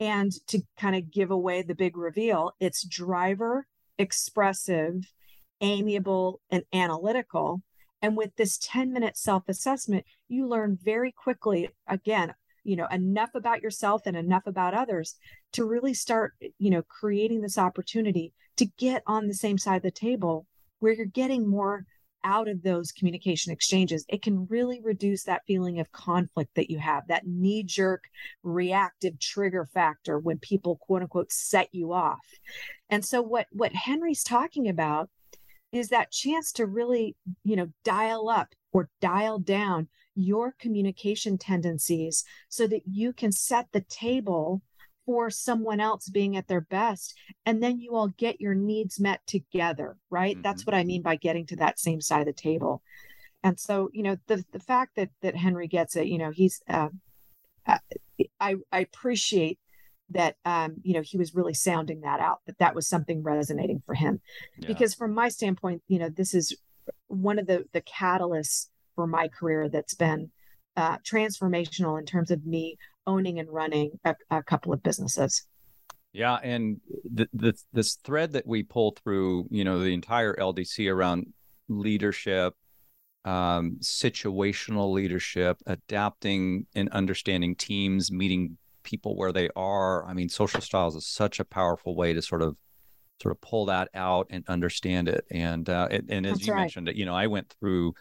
[0.00, 3.66] and to kind of give away the big reveal, it's driver,
[3.98, 5.12] expressive,
[5.60, 7.62] amiable, and analytical.
[8.02, 13.30] And with this 10 minute self assessment, you learn very quickly, again, you know, enough
[13.34, 15.16] about yourself and enough about others
[15.52, 19.82] to really start, you know, creating this opportunity to get on the same side of
[19.82, 20.46] the table
[20.80, 21.86] where you're getting more
[22.26, 26.78] out of those communication exchanges, it can really reduce that feeling of conflict that you
[26.78, 28.04] have, that knee jerk
[28.42, 32.26] reactive trigger factor when people quote unquote set you off.
[32.90, 35.08] And so what what Henry's talking about
[35.72, 42.24] is that chance to really, you know, dial up or dial down your communication tendencies
[42.48, 44.62] so that you can set the table
[45.06, 47.14] for someone else being at their best
[47.46, 50.42] and then you all get your needs met together right mm-hmm.
[50.42, 52.82] that's what i mean by getting to that same side of the table
[53.42, 56.60] and so you know the the fact that that henry gets it you know he's
[56.68, 56.88] uh,
[57.66, 57.78] uh
[58.40, 59.58] i i appreciate
[60.10, 63.82] that um you know he was really sounding that out that that was something resonating
[63.86, 64.20] for him
[64.58, 64.66] yeah.
[64.66, 66.56] because from my standpoint you know this is
[67.08, 70.30] one of the the catalysts for my career that's been
[70.76, 75.46] uh, transformational in terms of me owning and running a, a couple of businesses.
[76.12, 80.90] Yeah, and the, the this thread that we pull through, you know, the entire LDC
[80.90, 81.26] around
[81.68, 82.54] leadership,
[83.26, 90.06] um, situational leadership, adapting and understanding teams, meeting people where they are.
[90.06, 92.56] I mean, social styles is such a powerful way to sort of
[93.20, 95.26] sort of pull that out and understand it.
[95.30, 96.60] And uh, it, and as That's you right.
[96.60, 97.94] mentioned, you know, I went through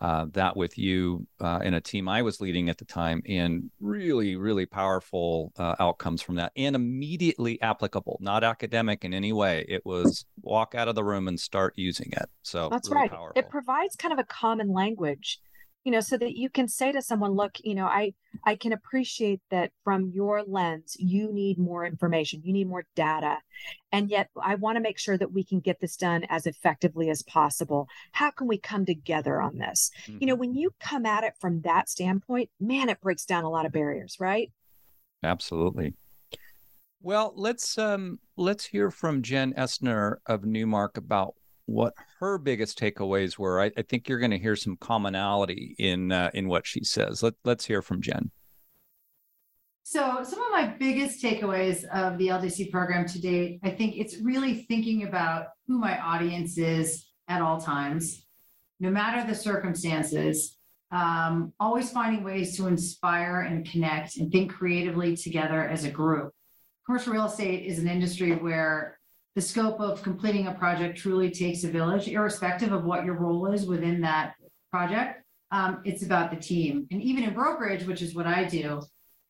[0.00, 3.70] uh, that with you uh, in a team I was leading at the time, and
[3.80, 9.64] really, really powerful uh, outcomes from that, and immediately applicable, not academic in any way.
[9.68, 12.28] It was walk out of the room and start using it.
[12.42, 13.10] So that's really right.
[13.10, 13.38] Powerful.
[13.40, 15.40] It provides kind of a common language
[15.86, 18.12] you know so that you can say to someone look you know i
[18.44, 23.38] i can appreciate that from your lens you need more information you need more data
[23.92, 27.08] and yet i want to make sure that we can get this done as effectively
[27.08, 30.18] as possible how can we come together on this mm-hmm.
[30.20, 30.40] you know mm-hmm.
[30.40, 33.70] when you come at it from that standpoint man it breaks down a lot of
[33.70, 34.50] barriers right
[35.22, 35.94] absolutely
[37.00, 43.38] well let's um let's hear from jen essner of newmark about what her biggest takeaways
[43.38, 43.60] were.
[43.60, 47.22] I, I think you're going to hear some commonality in uh, in what she says.
[47.22, 48.30] Let, let's hear from Jen.
[49.82, 54.18] So, some of my biggest takeaways of the LDC program to date, I think it's
[54.18, 58.26] really thinking about who my audience is at all times,
[58.80, 60.54] no matter the circumstances.
[60.92, 66.32] Um, always finding ways to inspire and connect and think creatively together as a group.
[66.86, 68.95] Commercial real estate is an industry where
[69.36, 73.52] the scope of completing a project truly takes a village, irrespective of what your role
[73.52, 74.32] is within that
[74.70, 75.22] project.
[75.50, 76.86] Um, it's about the team.
[76.90, 78.80] And even in brokerage, which is what I do,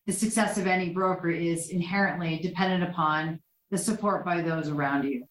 [0.07, 3.41] the success of any broker is inherently dependent upon
[3.73, 5.25] the support by those around you.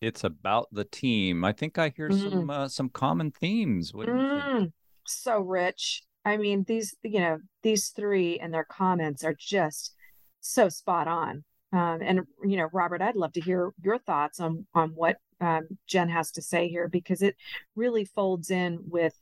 [0.00, 1.44] It's about the team.
[1.44, 2.30] I think I hear mm.
[2.30, 3.92] some uh, some common themes.
[3.92, 4.58] What do you mm.
[4.60, 4.72] think?
[5.08, 6.02] So rich.
[6.24, 9.96] I mean, these, you know, these three and their comments are just
[10.38, 11.42] so spot on.
[11.72, 15.68] Um, and you know, Robert, I'd love to hear your thoughts on on what um,
[15.86, 17.36] Jen has to say here because it
[17.76, 19.14] really folds in with,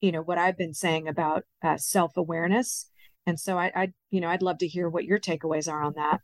[0.00, 2.90] you know, what I've been saying about uh, self awareness.
[3.26, 5.94] And so I, I, you know, I'd love to hear what your takeaways are on
[5.96, 6.20] that.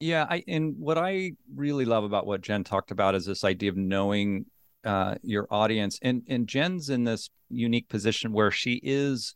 [0.00, 3.70] Yeah, I and what I really love about what Jen talked about is this idea
[3.70, 4.46] of knowing
[4.84, 9.34] uh, your audience, and and Jen's in this unique position where she is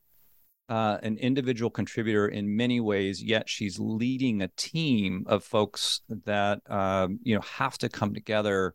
[0.72, 6.62] uh, an individual contributor in many ways, yet she's leading a team of folks that
[6.70, 8.74] um, you know have to come together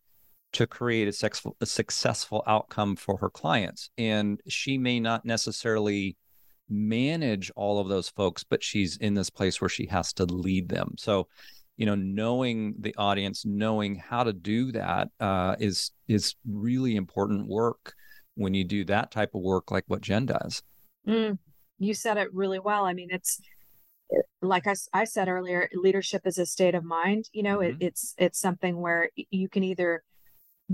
[0.53, 3.89] to create a, a successful outcome for her clients.
[3.97, 6.17] And she may not necessarily
[6.69, 10.69] manage all of those folks, but she's in this place where she has to lead
[10.69, 10.93] them.
[10.99, 11.27] So,
[11.77, 17.47] you know, knowing the audience, knowing how to do that uh, is is really important
[17.47, 17.95] work
[18.35, 20.61] when you do that type of work, like what Jen does.
[21.07, 21.39] Mm,
[21.79, 22.85] you said it really well.
[22.85, 23.39] I mean, it's
[24.41, 27.29] like I, I said earlier, leadership is a state of mind.
[27.33, 27.81] You know, mm-hmm.
[27.81, 30.03] it, it's it's something where you can either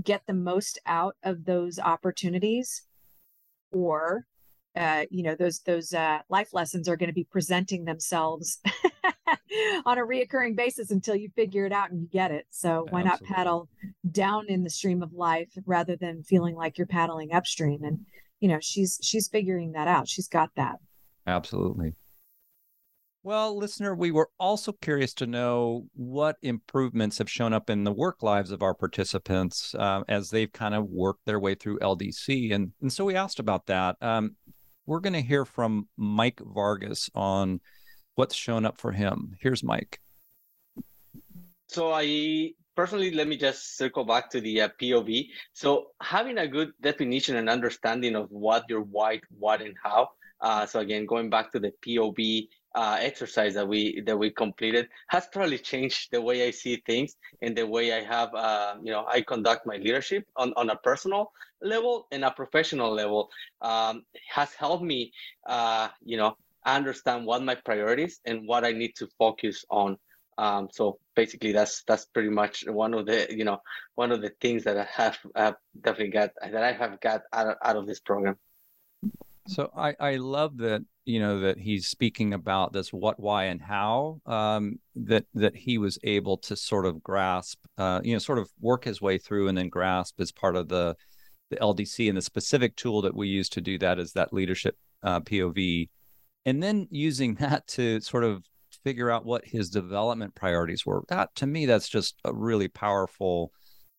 [0.02, 2.82] get the most out of those opportunities,
[3.72, 4.26] or
[4.76, 8.60] uh, you know, those those uh, life lessons are going to be presenting themselves
[9.86, 12.46] on a reoccurring basis until you figure it out and you get it.
[12.50, 13.28] So why Absolutely.
[13.28, 13.68] not paddle
[14.10, 17.84] down in the stream of life rather than feeling like you're paddling upstream?
[17.84, 18.00] And
[18.40, 20.08] you know, she's she's figuring that out.
[20.08, 20.78] She's got that.
[21.26, 21.94] Absolutely.
[23.22, 27.92] Well, listener, we were also curious to know what improvements have shown up in the
[27.92, 32.54] work lives of our participants uh, as they've kind of worked their way through LDC.
[32.54, 33.96] And, and so we asked about that.
[34.02, 34.36] Um,
[34.84, 37.60] we're going to hear from Mike Vargas on
[38.14, 39.32] what's shown up for him.
[39.40, 39.98] Here's Mike.
[41.68, 45.28] So I personally, let me just circle back to the uh, POV.
[45.54, 50.10] So having a good definition and understanding of what your why, what, and how
[50.44, 54.88] uh, so again, going back to the POV uh, exercise that we that we completed
[55.08, 58.92] has probably changed the way I see things and the way I have uh, you
[58.92, 61.32] know I conduct my leadership on, on a personal
[61.62, 63.30] level and a professional level
[63.62, 65.12] um, has helped me
[65.46, 66.36] uh, you know
[66.66, 69.96] understand what my priorities and what I need to focus on.
[70.36, 73.62] Um, so basically, that's that's pretty much one of the you know
[73.94, 75.16] one of the things that I have
[75.80, 78.36] definitely got that I have got out of, out of this program.
[79.46, 83.60] So I, I love that you know that he's speaking about this what why and
[83.60, 88.38] how um, that that he was able to sort of grasp uh, you know sort
[88.38, 90.96] of work his way through and then grasp as part of the
[91.50, 94.78] the LDC and the specific tool that we use to do that is that leadership
[95.02, 95.90] uh, POV
[96.46, 98.44] and then using that to sort of
[98.82, 101.04] figure out what his development priorities were.
[101.08, 103.52] That to me that's just a really powerful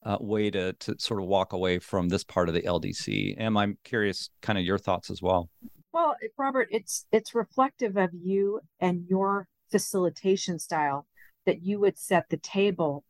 [0.05, 3.39] uh, way to to sort of walk away from this part of the LDC.
[3.39, 5.49] Am I'm curious, kind of your thoughts as well.
[5.91, 11.07] Well, Robert, it's it's reflective of you and your facilitation style
[11.45, 13.03] that you would set the table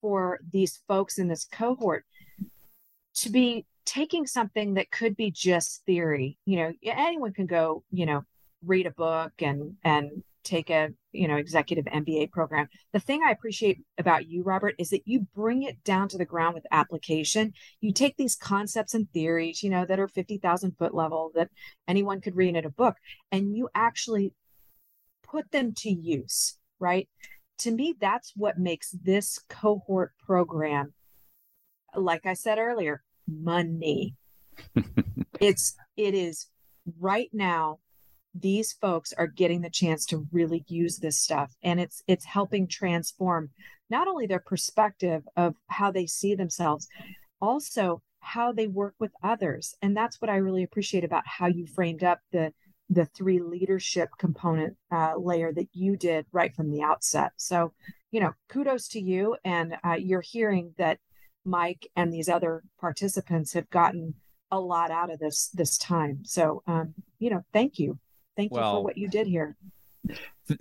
[0.00, 2.04] for these folks in this cohort
[3.16, 6.38] to be taking something that could be just theory.
[6.46, 8.22] You know, anyone can go, you know,
[8.64, 12.68] read a book and and take a you know executive MBA program.
[12.92, 16.24] The thing I appreciate about you, Robert, is that you bring it down to the
[16.24, 17.52] ground with application.
[17.80, 21.50] You take these concepts and theories, you know, that are fifty thousand foot level that
[21.86, 22.96] anyone could read in a book,
[23.30, 24.32] and you actually
[25.22, 26.56] put them to use.
[26.80, 27.08] Right?
[27.58, 30.94] To me, that's what makes this cohort program,
[31.94, 34.14] like I said earlier, money.
[35.40, 36.46] it's it is
[36.98, 37.78] right now
[38.40, 42.66] these folks are getting the chance to really use this stuff and it's it's helping
[42.66, 43.50] transform
[43.90, 46.88] not only their perspective of how they see themselves
[47.40, 49.74] also how they work with others.
[49.82, 52.52] And that's what i really appreciate about how you framed up the
[52.90, 57.32] the three leadership component uh, layer that you did right from the outset.
[57.36, 57.72] So
[58.10, 60.98] you know kudos to you and uh, you're hearing that
[61.44, 64.14] mike and these other participants have gotten
[64.50, 66.20] a lot out of this this time.
[66.24, 67.98] So um, you know thank you
[68.38, 69.56] Thank well, you for what you did here.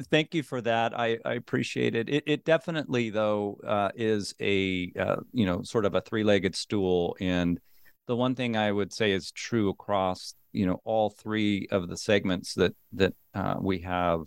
[0.09, 0.97] thank you for that.
[0.99, 2.09] I, I appreciate it.
[2.09, 2.23] it.
[2.25, 7.59] It definitely, though, uh, is a uh, you know sort of a three-legged stool, and
[8.07, 11.97] the one thing I would say is true across you know all three of the
[11.97, 14.21] segments that that uh, we have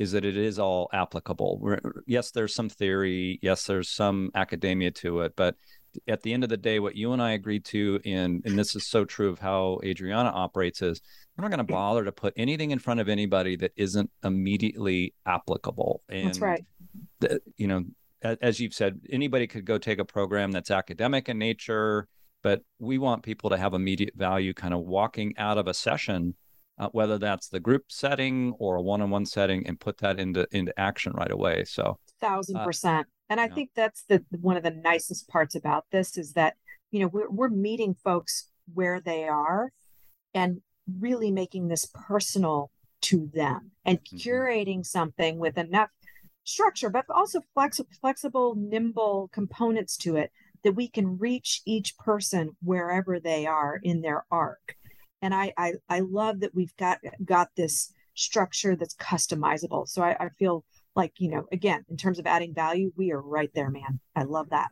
[0.00, 1.58] is that it is all applicable.
[1.60, 3.38] We're, yes, there's some theory.
[3.42, 5.54] Yes, there's some academia to it, but
[6.06, 8.74] at the end of the day, what you and I agreed to, and and this
[8.74, 11.00] is so true of how Adriana operates, is
[11.36, 15.14] we're not going to bother to put anything in front of anybody that isn't immediately
[15.26, 16.02] applicable.
[16.08, 16.64] And that's right.
[17.20, 17.84] The, you know,
[18.22, 22.08] as you've said, anybody could go take a program that's academic in nature,
[22.42, 26.34] but we want people to have immediate value, kind of walking out of a session
[26.78, 30.78] uh, whether that's the group setting or a one-on-one setting, and put that into into
[30.78, 31.64] action right away.
[31.64, 33.06] So, thousand uh, percent.
[33.30, 33.54] And I yeah.
[33.54, 36.54] think that's the one of the nicest parts about this is that
[36.90, 39.72] you know we're we're meeting folks where they are,
[40.34, 40.60] and
[41.00, 42.70] really making this personal
[43.00, 44.16] to them and mm-hmm.
[44.16, 45.90] curating something with enough
[46.44, 50.32] structure, but also flex- flexible, nimble components to it
[50.64, 54.76] that we can reach each person wherever they are in their arc.
[55.22, 59.88] And I I, I love that we've got got this structure that's customizable.
[59.88, 60.64] So I, I feel
[60.98, 64.00] like, you know, again, in terms of adding value, we are right there, man.
[64.16, 64.68] I love that.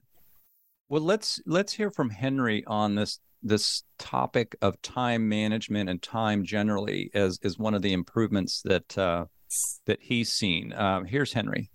[0.88, 6.44] Well, let's let's hear from Henry on this this topic of time management and time
[6.44, 9.26] generally as is one of the improvements that uh,
[9.86, 10.72] that he's seen.
[10.74, 11.70] Um, here's Henry.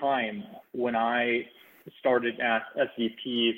[0.00, 1.46] Time when I
[1.98, 3.52] started at SVP,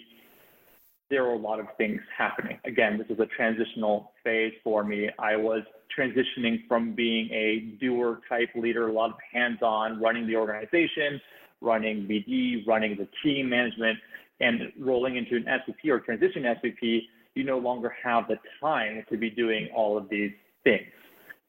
[1.11, 2.59] there were a lot of things happening.
[2.65, 5.11] Again, this was a transitional phase for me.
[5.19, 5.63] I was
[5.97, 11.21] transitioning from being a doer type leader, a lot of hands on, running the organization,
[11.61, 13.99] running BD, running the team management,
[14.41, 17.03] and rolling into an SVP or transition SVP,
[17.35, 20.33] you no longer have the time to be doing all of these
[20.65, 20.87] things.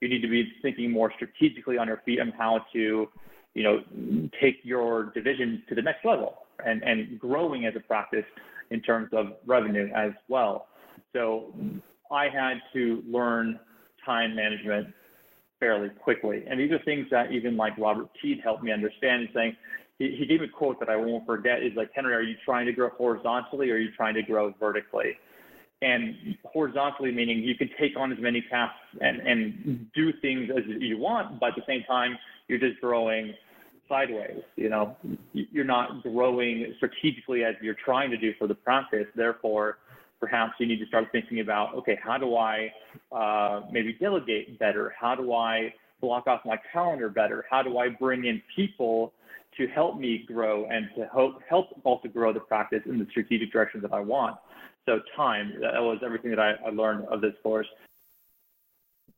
[0.01, 3.07] You need to be thinking more strategically on your feet on how to,
[3.53, 3.83] you know,
[4.41, 8.25] take your division to the next level and, and growing as a practice
[8.71, 10.67] in terms of revenue as well.
[11.13, 11.53] So
[12.11, 13.59] I had to learn
[14.05, 14.87] time management
[15.59, 16.43] fairly quickly.
[16.49, 19.57] And these are things that even like Robert Teed helped me understand, and saying,
[19.99, 22.65] he, he gave a quote that I won't forget is like, Henry, are you trying
[22.65, 25.17] to grow horizontally or are you trying to grow vertically?
[25.83, 30.63] And horizontally meaning you can take on as many tasks and, and do things as
[30.67, 33.33] you want, but at the same time, you're just growing
[33.87, 34.41] sideways.
[34.55, 34.95] You know,
[35.33, 39.07] you're not growing strategically as you're trying to do for the practice.
[39.15, 39.77] Therefore,
[40.21, 42.71] perhaps you need to start thinking about, okay, how do I
[43.11, 44.93] uh, maybe delegate better?
[44.97, 47.43] How do I block off my calendar better?
[47.49, 49.11] How do I bring in people
[49.57, 53.51] to help me grow and to help help also grow the practice in the strategic
[53.51, 54.37] direction that I want.
[54.85, 57.67] So time, that was everything that I, I learned of this course.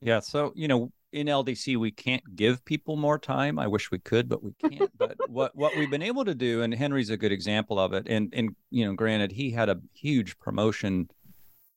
[0.01, 0.19] Yeah.
[0.19, 3.59] So, you know, in LDC, we can't give people more time.
[3.59, 4.91] I wish we could, but we can't.
[4.97, 8.07] but what, what we've been able to do, and Henry's a good example of it.
[8.09, 11.09] And, and, you know, granted, he had a huge promotion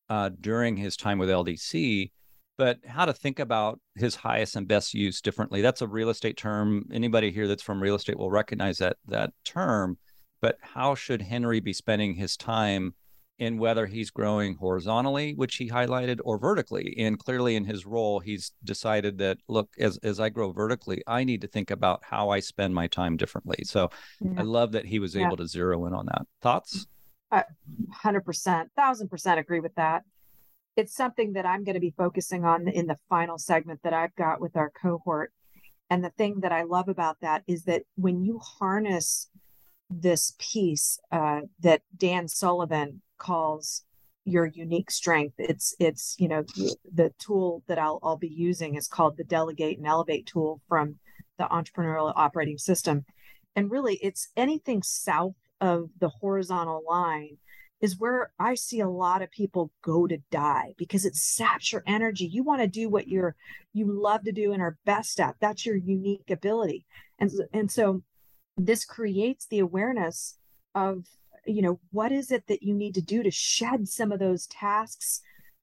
[0.08, 2.10] uh, during his time with LDC,
[2.56, 5.60] but how to think about his highest and best use differently.
[5.60, 6.86] That's a real estate term.
[6.90, 9.98] Anybody here that's from real estate will recognize that that term.
[10.40, 12.94] But how should Henry be spending his time
[13.38, 16.94] in whether he's growing horizontally, which he highlighted, or vertically?
[16.98, 21.24] And clearly in his role, he's decided that look, as as I grow vertically, I
[21.24, 23.64] need to think about how I spend my time differently.
[23.64, 24.32] So yeah.
[24.38, 25.26] I love that he was yeah.
[25.26, 26.26] able to zero in on that.
[26.42, 26.86] Thoughts?
[27.92, 30.04] Hundred percent, thousand percent agree with that
[30.76, 34.14] it's something that I'm going to be focusing on in the final segment that I've
[34.14, 35.32] got with our cohort.
[35.88, 39.30] And the thing that I love about that is that when you harness
[39.88, 43.82] this piece uh, that Dan Sullivan calls
[44.24, 46.44] your unique strength, it's it's you know
[46.92, 50.96] the tool that I'll I'll be using is called the Delegate and Elevate tool from
[51.38, 53.04] the Entrepreneurial Operating System,
[53.54, 57.38] and really it's anything south of the horizontal line
[57.80, 61.82] is where I see a lot of people go to die because it saps your
[61.86, 62.26] energy.
[62.26, 63.36] You want to do what you're
[63.72, 65.36] you love to do and are best at.
[65.40, 66.84] That's your unique ability.
[67.18, 68.02] And and so
[68.56, 70.38] this creates the awareness
[70.74, 71.04] of
[71.46, 74.46] you know what is it that you need to do to shed some of those
[74.46, 75.20] tasks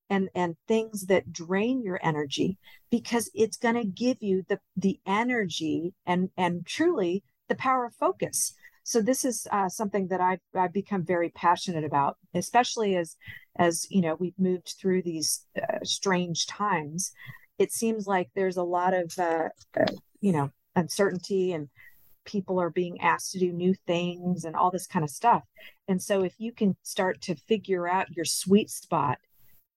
[0.09, 2.57] and and things that drain your energy
[2.89, 7.93] because it's going to give you the the energy and and truly the power of
[7.95, 8.53] focus
[8.83, 13.15] so this is uh, something that I've, I've become very passionate about, especially as
[13.57, 17.13] as you know we've moved through these uh, strange times.
[17.57, 21.69] It seems like there's a lot of uh, uh, you know uncertainty and
[22.25, 25.43] people are being asked to do new things and all this kind of stuff.
[25.87, 29.17] And so if you can start to figure out your sweet spot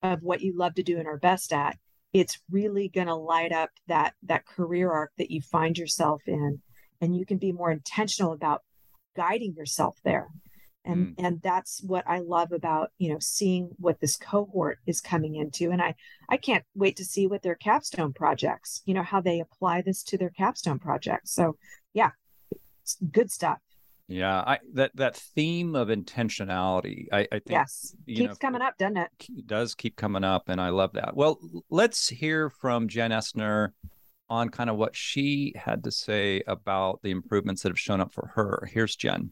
[0.03, 1.77] of what you love to do and are best at,
[2.13, 6.61] it's really going to light up that that career arc that you find yourself in
[7.01, 8.63] and you can be more intentional about
[9.15, 10.29] guiding yourself there
[10.85, 11.25] and mm.
[11.25, 15.71] and that's what i love about you know seeing what this cohort is coming into
[15.71, 15.93] and i
[16.29, 20.03] i can't wait to see what their capstone projects you know how they apply this
[20.03, 21.55] to their capstone projects so
[21.93, 22.11] yeah
[23.11, 23.59] good stuff
[24.07, 28.77] yeah i that that theme of intentionality i, I think yes keeps know, coming up
[28.77, 29.11] doesn't it
[29.45, 33.71] does keep coming up and i love that well let's hear from jen essner
[34.29, 38.13] on kind of what she had to say about the improvements that have shown up
[38.13, 38.67] for her.
[38.71, 39.31] Here's Jen.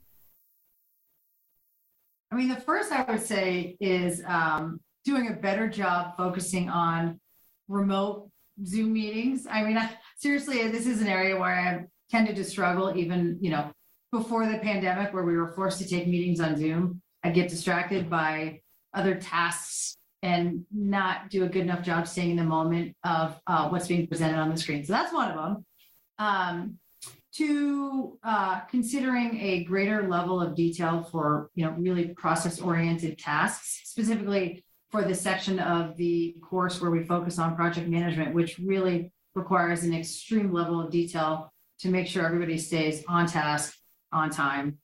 [2.31, 7.19] I mean, the first I would say is um, doing a better job focusing on
[7.67, 8.29] remote
[8.65, 9.47] Zoom meetings.
[9.49, 13.51] I mean, I, seriously, this is an area where I tended to struggle even, you
[13.51, 13.71] know,
[14.11, 17.01] before the pandemic where we were forced to take meetings on Zoom.
[17.23, 18.61] I'd get distracted by
[18.93, 23.69] other tasks and not do a good enough job staying in the moment of uh,
[23.69, 24.83] what's being presented on the screen.
[24.83, 25.65] So that's one of them.
[26.17, 26.79] Um,
[27.35, 33.81] to uh, considering a greater level of detail for you know really process oriented tasks
[33.83, 39.11] specifically for the section of the course where we focus on project management which really
[39.33, 43.78] requires an extreme level of detail to make sure everybody stays on task
[44.11, 44.78] on time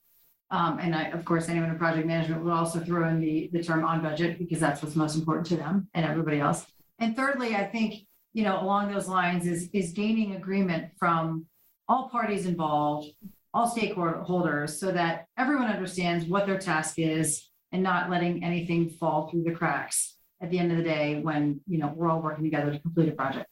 [0.50, 3.62] um, and I, of course anyone in project management will also throw in the the
[3.62, 6.66] term on budget because that's what's most important to them and everybody else
[6.98, 11.46] and thirdly i think you know along those lines is is gaining agreement from
[11.88, 13.08] all parties involved,
[13.52, 19.28] all stakeholders, so that everyone understands what their task is and not letting anything fall
[19.28, 22.44] through the cracks at the end of the day when you know we're all working
[22.44, 23.46] together to complete a project.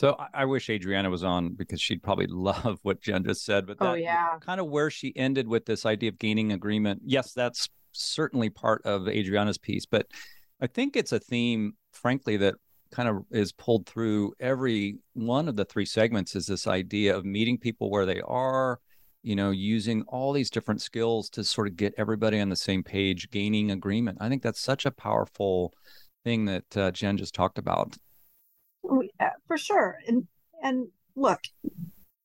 [0.00, 3.66] So I wish Adriana was on because she'd probably love what Jen just said.
[3.66, 7.02] But that, oh yeah, kind of where she ended with this idea of gaining agreement.
[7.04, 10.06] Yes, that's certainly part of Adriana's piece, but
[10.58, 12.54] I think it's a theme, frankly, that
[12.90, 17.26] kind of is pulled through every one of the three segments is this idea of
[17.26, 18.80] meeting people where they are
[19.22, 22.82] you know using all these different skills to sort of get everybody on the same
[22.82, 25.72] page gaining agreement i think that's such a powerful
[26.24, 28.09] thing that uh, jen just talked about oh,
[28.88, 29.98] Uh, for sure.
[30.06, 30.26] And
[30.62, 31.40] and look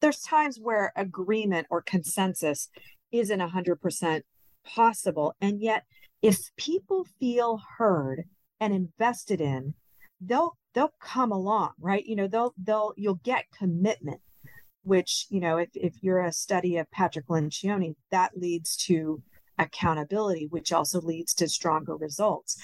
[0.02, 2.70] there's times where agreement or consensus
[3.12, 4.22] isn't 100%
[4.66, 5.34] possible.
[5.42, 5.84] And yet
[6.22, 8.26] if people feel heard
[8.60, 9.74] and invested in
[10.22, 12.06] they'll they'll come along right?
[12.06, 14.22] You know they'll they'll you'll get commitment
[14.84, 19.22] which you know if, if you're a study of patrick lencioni that leads to
[19.58, 22.58] accountability which also leads to stronger results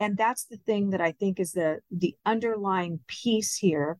[0.00, 3.98] and that's the thing that i think is the the underlying piece here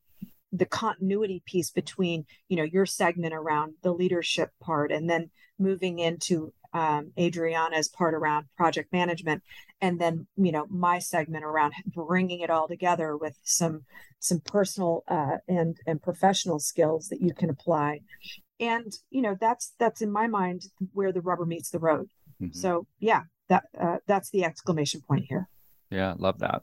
[0.53, 5.99] the continuity piece between you know your segment around the leadership part and then moving
[5.99, 9.43] into um, Adriana's part around project management,
[9.81, 13.85] and then you know my segment around bringing it all together with some
[14.19, 18.01] some personal uh, and and professional skills that you can apply,
[18.59, 22.09] and you know that's that's in my mind where the rubber meets the road.
[22.43, 22.59] Mm-hmm.
[22.59, 25.49] So yeah, that uh, that's the exclamation point here.
[25.95, 26.63] Yeah, love that.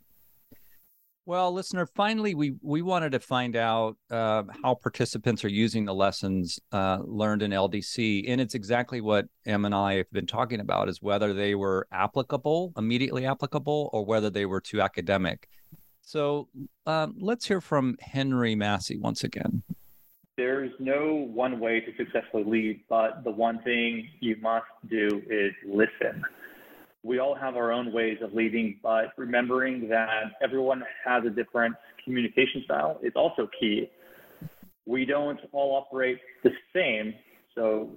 [1.25, 5.93] Well, listener, finally, we we wanted to find out uh, how participants are using the
[5.93, 10.59] lessons uh, learned in LDC, and it's exactly what M and I have been talking
[10.59, 15.47] about: is whether they were applicable, immediately applicable, or whether they were too academic.
[16.01, 16.49] So
[16.85, 19.63] um, let's hear from Henry Massey once again.
[20.35, 25.53] There's no one way to successfully lead, but the one thing you must do is
[25.65, 26.25] listen
[27.03, 30.07] we all have our own ways of leading, but remembering that
[30.41, 33.89] everyone has a different communication style is also key.
[34.85, 37.13] We don't all operate the same,
[37.55, 37.89] so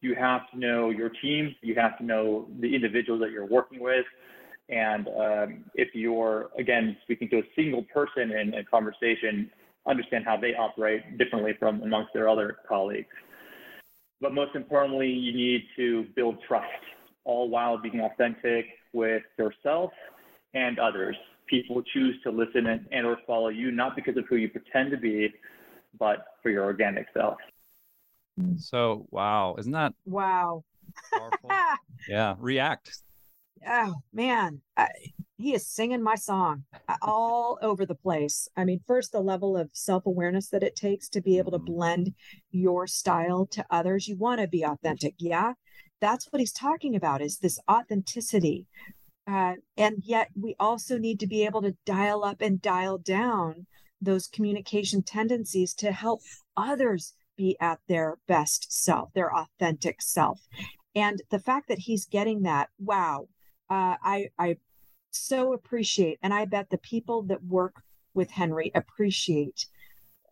[0.00, 3.80] you have to know your team, you have to know the individuals that you're working
[3.80, 4.04] with,
[4.68, 9.50] and um, if you're again speaking to a single person in a conversation,
[9.86, 13.06] understand how they operate differently from amongst their other colleagues.
[14.20, 16.66] But most importantly, you need to build trust
[17.26, 19.90] all while being authentic with yourself
[20.54, 21.16] and others.
[21.48, 24.90] People choose to listen and, and or follow you not because of who you pretend
[24.92, 25.32] to be,
[25.98, 27.36] but for your organic self.
[28.58, 30.62] So wow, isn't that wow?
[32.08, 33.02] yeah, react.
[33.66, 34.88] Oh man, I,
[35.38, 38.48] he is singing my song uh, all over the place.
[38.56, 41.74] I mean, first the level of self-awareness that it takes to be able to mm-hmm.
[41.74, 42.14] blend
[42.50, 44.06] your style to others.
[44.06, 45.54] You want to be authentic, yeah,
[46.00, 48.66] that's what he's talking about is this authenticity.
[49.26, 53.66] Uh, and yet we also need to be able to dial up and dial down
[54.00, 56.20] those communication tendencies to help
[56.56, 60.40] others be at their best self their authentic self.
[60.94, 63.28] And the fact that he's getting that wow
[63.68, 64.56] uh, i i
[65.10, 67.82] so appreciate and i bet the people that work
[68.14, 69.66] with henry appreciate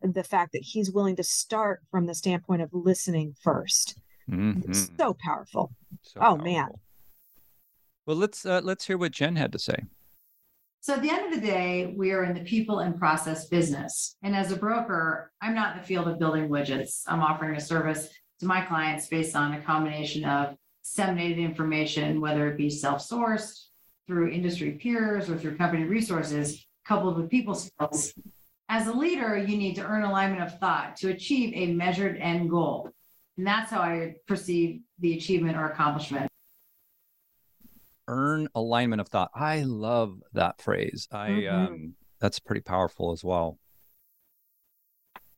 [0.02, 3.98] the fact that he's willing to start from the standpoint of listening first
[4.30, 4.72] Mm-hmm.
[4.72, 5.72] So powerful.
[6.02, 6.44] So oh powerful.
[6.44, 6.68] man.
[8.06, 9.76] Well, let's uh, let's hear what Jen had to say.
[10.80, 14.16] So at the end of the day, we are in the people and process business.
[14.22, 17.04] And as a broker, I'm not in the field of building widgets.
[17.06, 18.10] I'm offering a service
[18.40, 23.68] to my clients based on a combination of disseminated information, whether it be self-sourced
[24.06, 28.12] through industry peers or through company resources, coupled with people skills.
[28.68, 32.50] As a leader, you need to earn alignment of thought to achieve a measured end
[32.50, 32.90] goal.
[33.36, 36.28] And that's how I perceive the achievement or accomplishment.
[38.06, 39.30] Earn alignment of thought.
[39.34, 41.08] I love that phrase.
[41.10, 41.56] I mm-hmm.
[41.56, 43.58] um that's pretty powerful as well.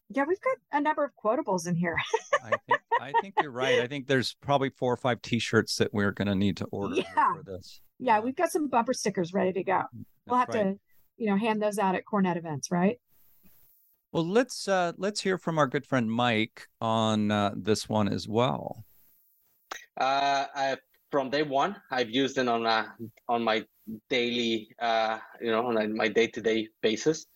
[0.09, 1.97] Yeah, we've got a number of quotables in here.
[2.45, 3.81] I think I think you're right.
[3.81, 6.97] I think there's probably four or five T-shirts that we're going to need to order
[6.97, 7.35] Yeah.
[7.35, 7.81] for this.
[7.99, 9.83] yeah, we've got some bumper stickers ready to go.
[10.27, 10.63] We'll have right.
[10.63, 10.79] to,
[11.17, 12.99] you know, hand those out at CoreNet events, right?
[14.13, 18.29] Well, let's uh, let's hear from our good friend Mike on uh, this one as
[18.29, 18.85] well.
[19.99, 20.77] Uh, I,
[21.11, 22.87] from day one, I've used it on uh,
[23.29, 23.65] on my
[24.09, 27.27] daily, uh, you know, on a- my day to day basis.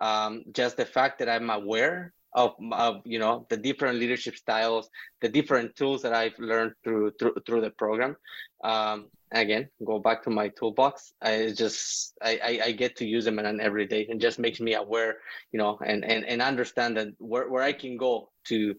[0.00, 4.88] Um, just the fact that I'm aware of, of, you know, the different leadership styles,
[5.20, 8.16] the different tools that I've learned through through through the program.
[8.62, 11.12] Um, again, go back to my toolbox.
[11.20, 14.38] I just I, I, I get to use them on an every day, and just
[14.38, 15.18] makes me aware,
[15.52, 18.74] you know, and and and understand that where where I can go to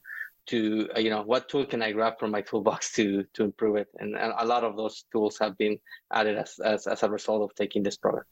[0.47, 3.77] to uh, you know what tool can I grab from my toolbox to to improve
[3.77, 5.77] it, and, and a lot of those tools have been
[6.11, 8.25] added as, as as a result of taking this program.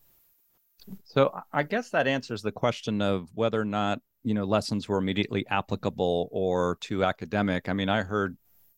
[1.04, 4.98] So I guess that answers the question of whether or not you know lessons were
[4.98, 7.70] immediately applicable or too academic.
[7.70, 8.38] I mean, I heard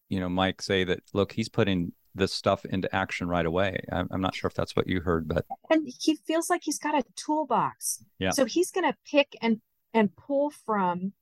[0.10, 3.80] you know Mike say that look, he's putting this stuff into action right away.
[3.92, 6.80] I'm, I'm not sure if that's what you heard, but And he feels like he's
[6.80, 8.04] got a toolbox.
[8.20, 8.32] Yeah.
[8.32, 9.62] So he's going to pick and
[9.94, 11.14] and pull from,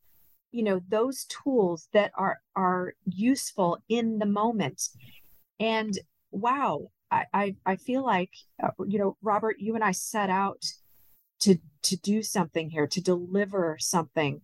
[0.51, 4.89] you know, those tools that are are useful in the moment.
[5.59, 5.97] And
[6.31, 8.31] wow, I I, I feel like
[8.61, 10.63] uh, you know, Robert, you and I set out
[11.41, 14.41] to to do something here, to deliver something,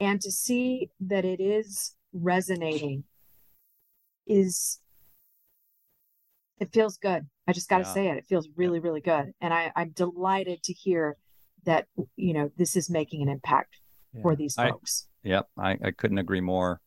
[0.00, 3.04] and to see that it is resonating
[4.26, 4.80] is
[6.58, 7.26] it feels good.
[7.46, 7.94] I just got to Yeah.
[7.94, 8.16] say it.
[8.16, 9.32] It feels really, really good.
[9.40, 11.16] And I, I'm delighted to hear
[11.64, 11.86] that,
[12.16, 13.76] you know, this is making an impact
[14.22, 15.08] for these I- folks.
[15.24, 16.80] Yep, I, I couldn't agree more.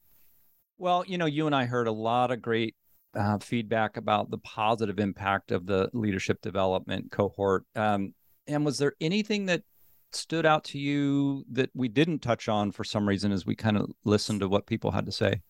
[0.77, 2.75] Well, you know, you and I heard a lot of great
[3.15, 7.65] uh, feedback about the positive impact of the leadership development cohort.
[7.75, 8.13] Um,
[8.45, 9.63] and was there anything that
[10.11, 13.75] stood out to you that we didn't touch on for some reason as we kind
[13.75, 15.41] of listened to what people had to say?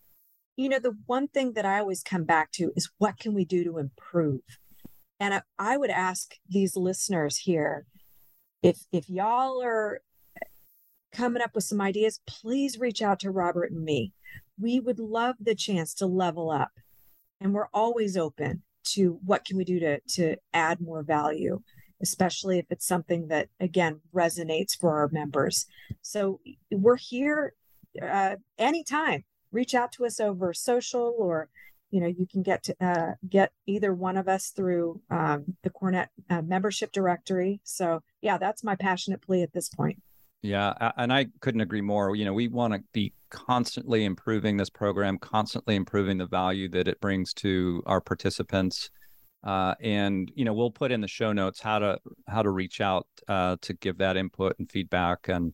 [0.57, 3.45] You know, the one thing that I always come back to is what can we
[3.45, 4.41] do to improve?
[5.19, 7.85] And I, I would ask these listeners here
[8.63, 10.01] if if y'all are
[11.13, 14.13] coming up with some ideas, please reach out to Robert and me.
[14.59, 16.71] We would love the chance to level up.
[17.39, 21.61] And we're always open to what can we do to to add more value,
[22.01, 25.67] especially if it's something that again resonates for our members.
[26.01, 26.39] So
[26.71, 27.53] we're here
[28.01, 31.49] uh, anytime reach out to us over social or
[31.91, 35.69] you know you can get to uh, get either one of us through um, the
[35.69, 40.01] CoreNet uh, membership directory so yeah that's my passionate plea at this point
[40.43, 42.15] Yeah, and I couldn't agree more.
[42.15, 46.87] You know, we want to be constantly improving this program, constantly improving the value that
[46.87, 48.89] it brings to our participants.
[49.43, 52.81] Uh, and you know, we'll put in the show notes how to how to reach
[52.81, 55.53] out uh, to give that input and feedback, and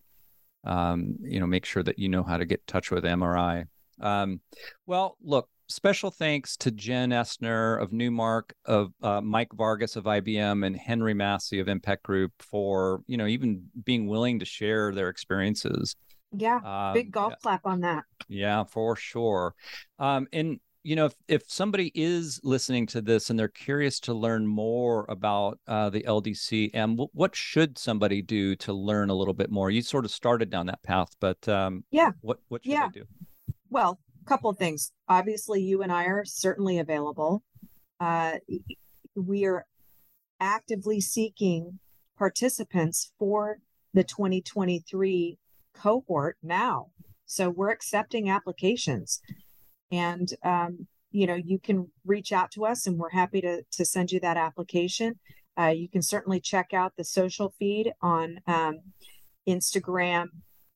[0.66, 3.66] um, you know, make sure that you know how to get in touch with MRI.
[4.04, 4.42] Um,
[4.86, 10.66] well, look, special thanks to Jen Essner of Newmark, of uh, Mike Vargas of IBM,
[10.66, 15.10] and Henry Massey of Impact Group for you know even being willing to share their
[15.10, 15.96] experiences.
[16.36, 19.56] yeah Um, big golf clap on that yeah, for sure.
[20.00, 24.14] Um, and you know, if, if somebody is listening to this and they're curious to
[24.14, 29.14] learn more about uh, the LDC, and w- what should somebody do to learn a
[29.16, 29.72] little bit more?
[29.72, 32.12] You sort of started down that path, but um, Yeah.
[32.20, 32.90] what what should Yeah.
[32.94, 33.06] they do?
[33.74, 34.92] Well a couple of things.
[35.10, 37.44] Obviously you and i are certainly available.
[38.00, 38.36] Uh,
[39.16, 39.66] we are
[40.40, 41.80] actively seeking
[42.18, 43.58] participants for
[43.94, 45.38] the 2023
[45.74, 46.88] cohort now.
[47.26, 49.22] So we're accepting applications.
[49.92, 53.86] And um, you know you can reach out to us and we're happy to to
[53.86, 55.20] send you that application.
[55.58, 58.80] Uh, you can certainly check out the social feed on um,
[59.48, 60.26] instagram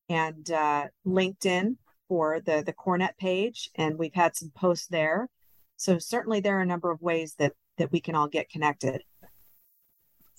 [0.07, 1.75] and uh, linkedin
[2.07, 5.29] for the the CoreNet page and we've had some posts there
[5.75, 9.03] so certainly there are a number of ways that that we can all get connected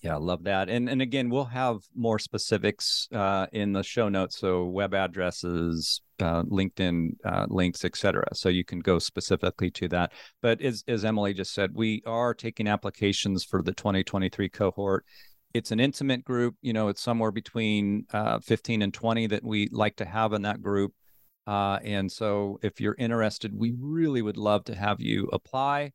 [0.02, 0.68] Yeah, love that.
[0.68, 4.38] And and again, we'll have more specifics uh, in the show notes.
[4.38, 8.24] So web addresses, uh, LinkedIn uh, links, etc.
[8.32, 10.12] So you can go specifically to that.
[10.40, 15.04] But as as Emily just said, we are taking applications for the 2023 cohort.
[15.52, 16.54] It's an intimate group.
[16.62, 20.42] You know, it's somewhere between uh, 15 and 20 that we like to have in
[20.42, 20.94] that group.
[21.48, 25.90] Uh, and so, if you're interested, we really would love to have you apply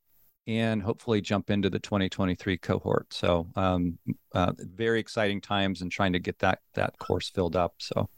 [0.47, 3.13] and hopefully jump into the 2023 cohort.
[3.13, 3.99] So, um,
[4.33, 7.75] uh, very exciting times and trying to get that that course filled up.
[7.77, 8.09] So,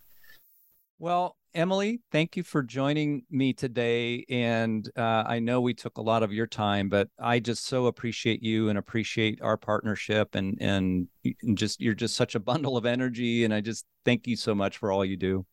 [0.98, 4.24] well, Emily, thank you for joining me today.
[4.30, 7.88] And uh, I know we took a lot of your time, but I just so
[7.88, 10.36] appreciate you and appreciate our partnership.
[10.36, 11.10] And and,
[11.54, 13.44] just you're just such a bundle of energy.
[13.44, 15.46] And I just thank you so much for all you do.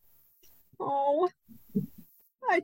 [0.79, 1.29] Oh,
[2.51, 2.63] I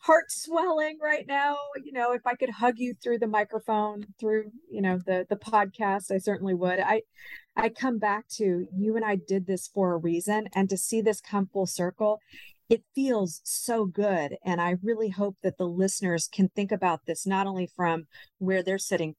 [0.00, 1.56] heart swelling right now.
[1.82, 5.36] You know, if I could hug you through the microphone, through you know the the
[5.36, 6.80] podcast, I certainly would.
[6.80, 7.02] I
[7.56, 11.00] I come back to you and I did this for a reason, and to see
[11.00, 12.20] this come full circle,
[12.68, 14.36] it feels so good.
[14.44, 18.06] And I really hope that the listeners can think about this not only from
[18.38, 19.14] where they're sitting.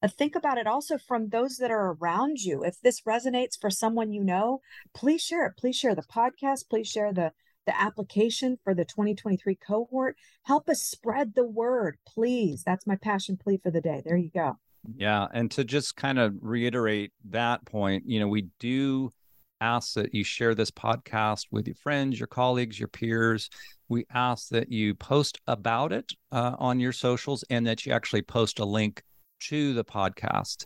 [0.00, 2.62] But think about it also from those that are around you.
[2.62, 4.60] If this resonates for someone you know,
[4.94, 5.54] please share it.
[5.58, 6.68] Please share the podcast.
[6.70, 7.32] Please share the
[7.68, 10.16] the application for the 2023 cohort.
[10.44, 12.62] Help us spread the word, please.
[12.64, 14.00] That's my passion plea for the day.
[14.02, 14.56] There you go.
[14.96, 15.26] Yeah.
[15.34, 19.12] And to just kind of reiterate that point, you know, we do
[19.60, 23.50] ask that you share this podcast with your friends, your colleagues, your peers.
[23.90, 28.22] We ask that you post about it uh, on your socials and that you actually
[28.22, 29.02] post a link
[29.40, 30.64] to the podcast.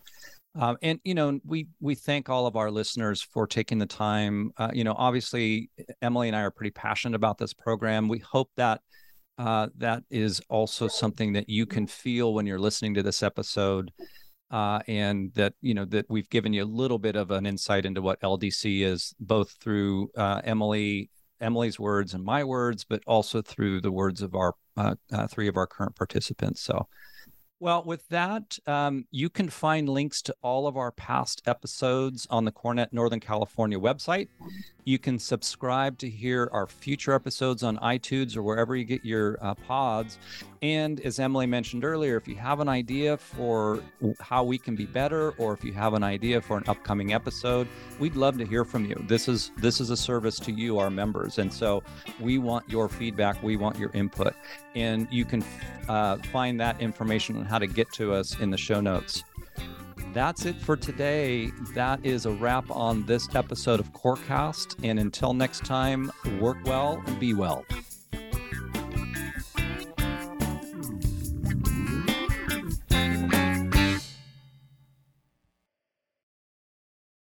[0.55, 4.53] Um, and you know, we we thank all of our listeners for taking the time.
[4.59, 5.71] Uh, you know, obviously,
[6.03, 8.09] Emily and I are pretty passionate about this program.
[8.09, 8.83] We hope that
[9.39, 13.93] uh, that is also something that you can feel when you're listening to this episode,
[14.51, 17.87] uh, and that you know that we've given you a little bit of an insight
[17.87, 23.41] into what LDC is, both through uh, Emily Emily's words and my words, but also
[23.41, 26.61] through the words of our uh, uh, three of our current participants.
[26.61, 26.89] So.
[27.63, 32.45] Well, with that, um, you can find links to all of our past episodes on
[32.45, 34.27] the CoreNet Northern California website.
[34.83, 39.39] You can subscribe to hear our future episodes on iTunes or wherever you get your
[39.41, 40.19] uh, pods.
[40.63, 43.83] And as Emily mentioned earlier, if you have an idea for
[44.21, 47.67] how we can be better, or if you have an idea for an upcoming episode,
[47.99, 48.95] we'd love to hear from you.
[49.09, 51.83] This is this is a service to you, our members, and so
[52.21, 53.43] we want your feedback.
[53.43, 54.35] We want your input,
[54.77, 55.45] and you can
[55.89, 59.25] uh, find that information on how to get to us in the show notes.
[60.13, 61.51] That's it for today.
[61.75, 64.77] That is a wrap on this episode of Corecast.
[64.85, 67.65] And until next time, work well and be well.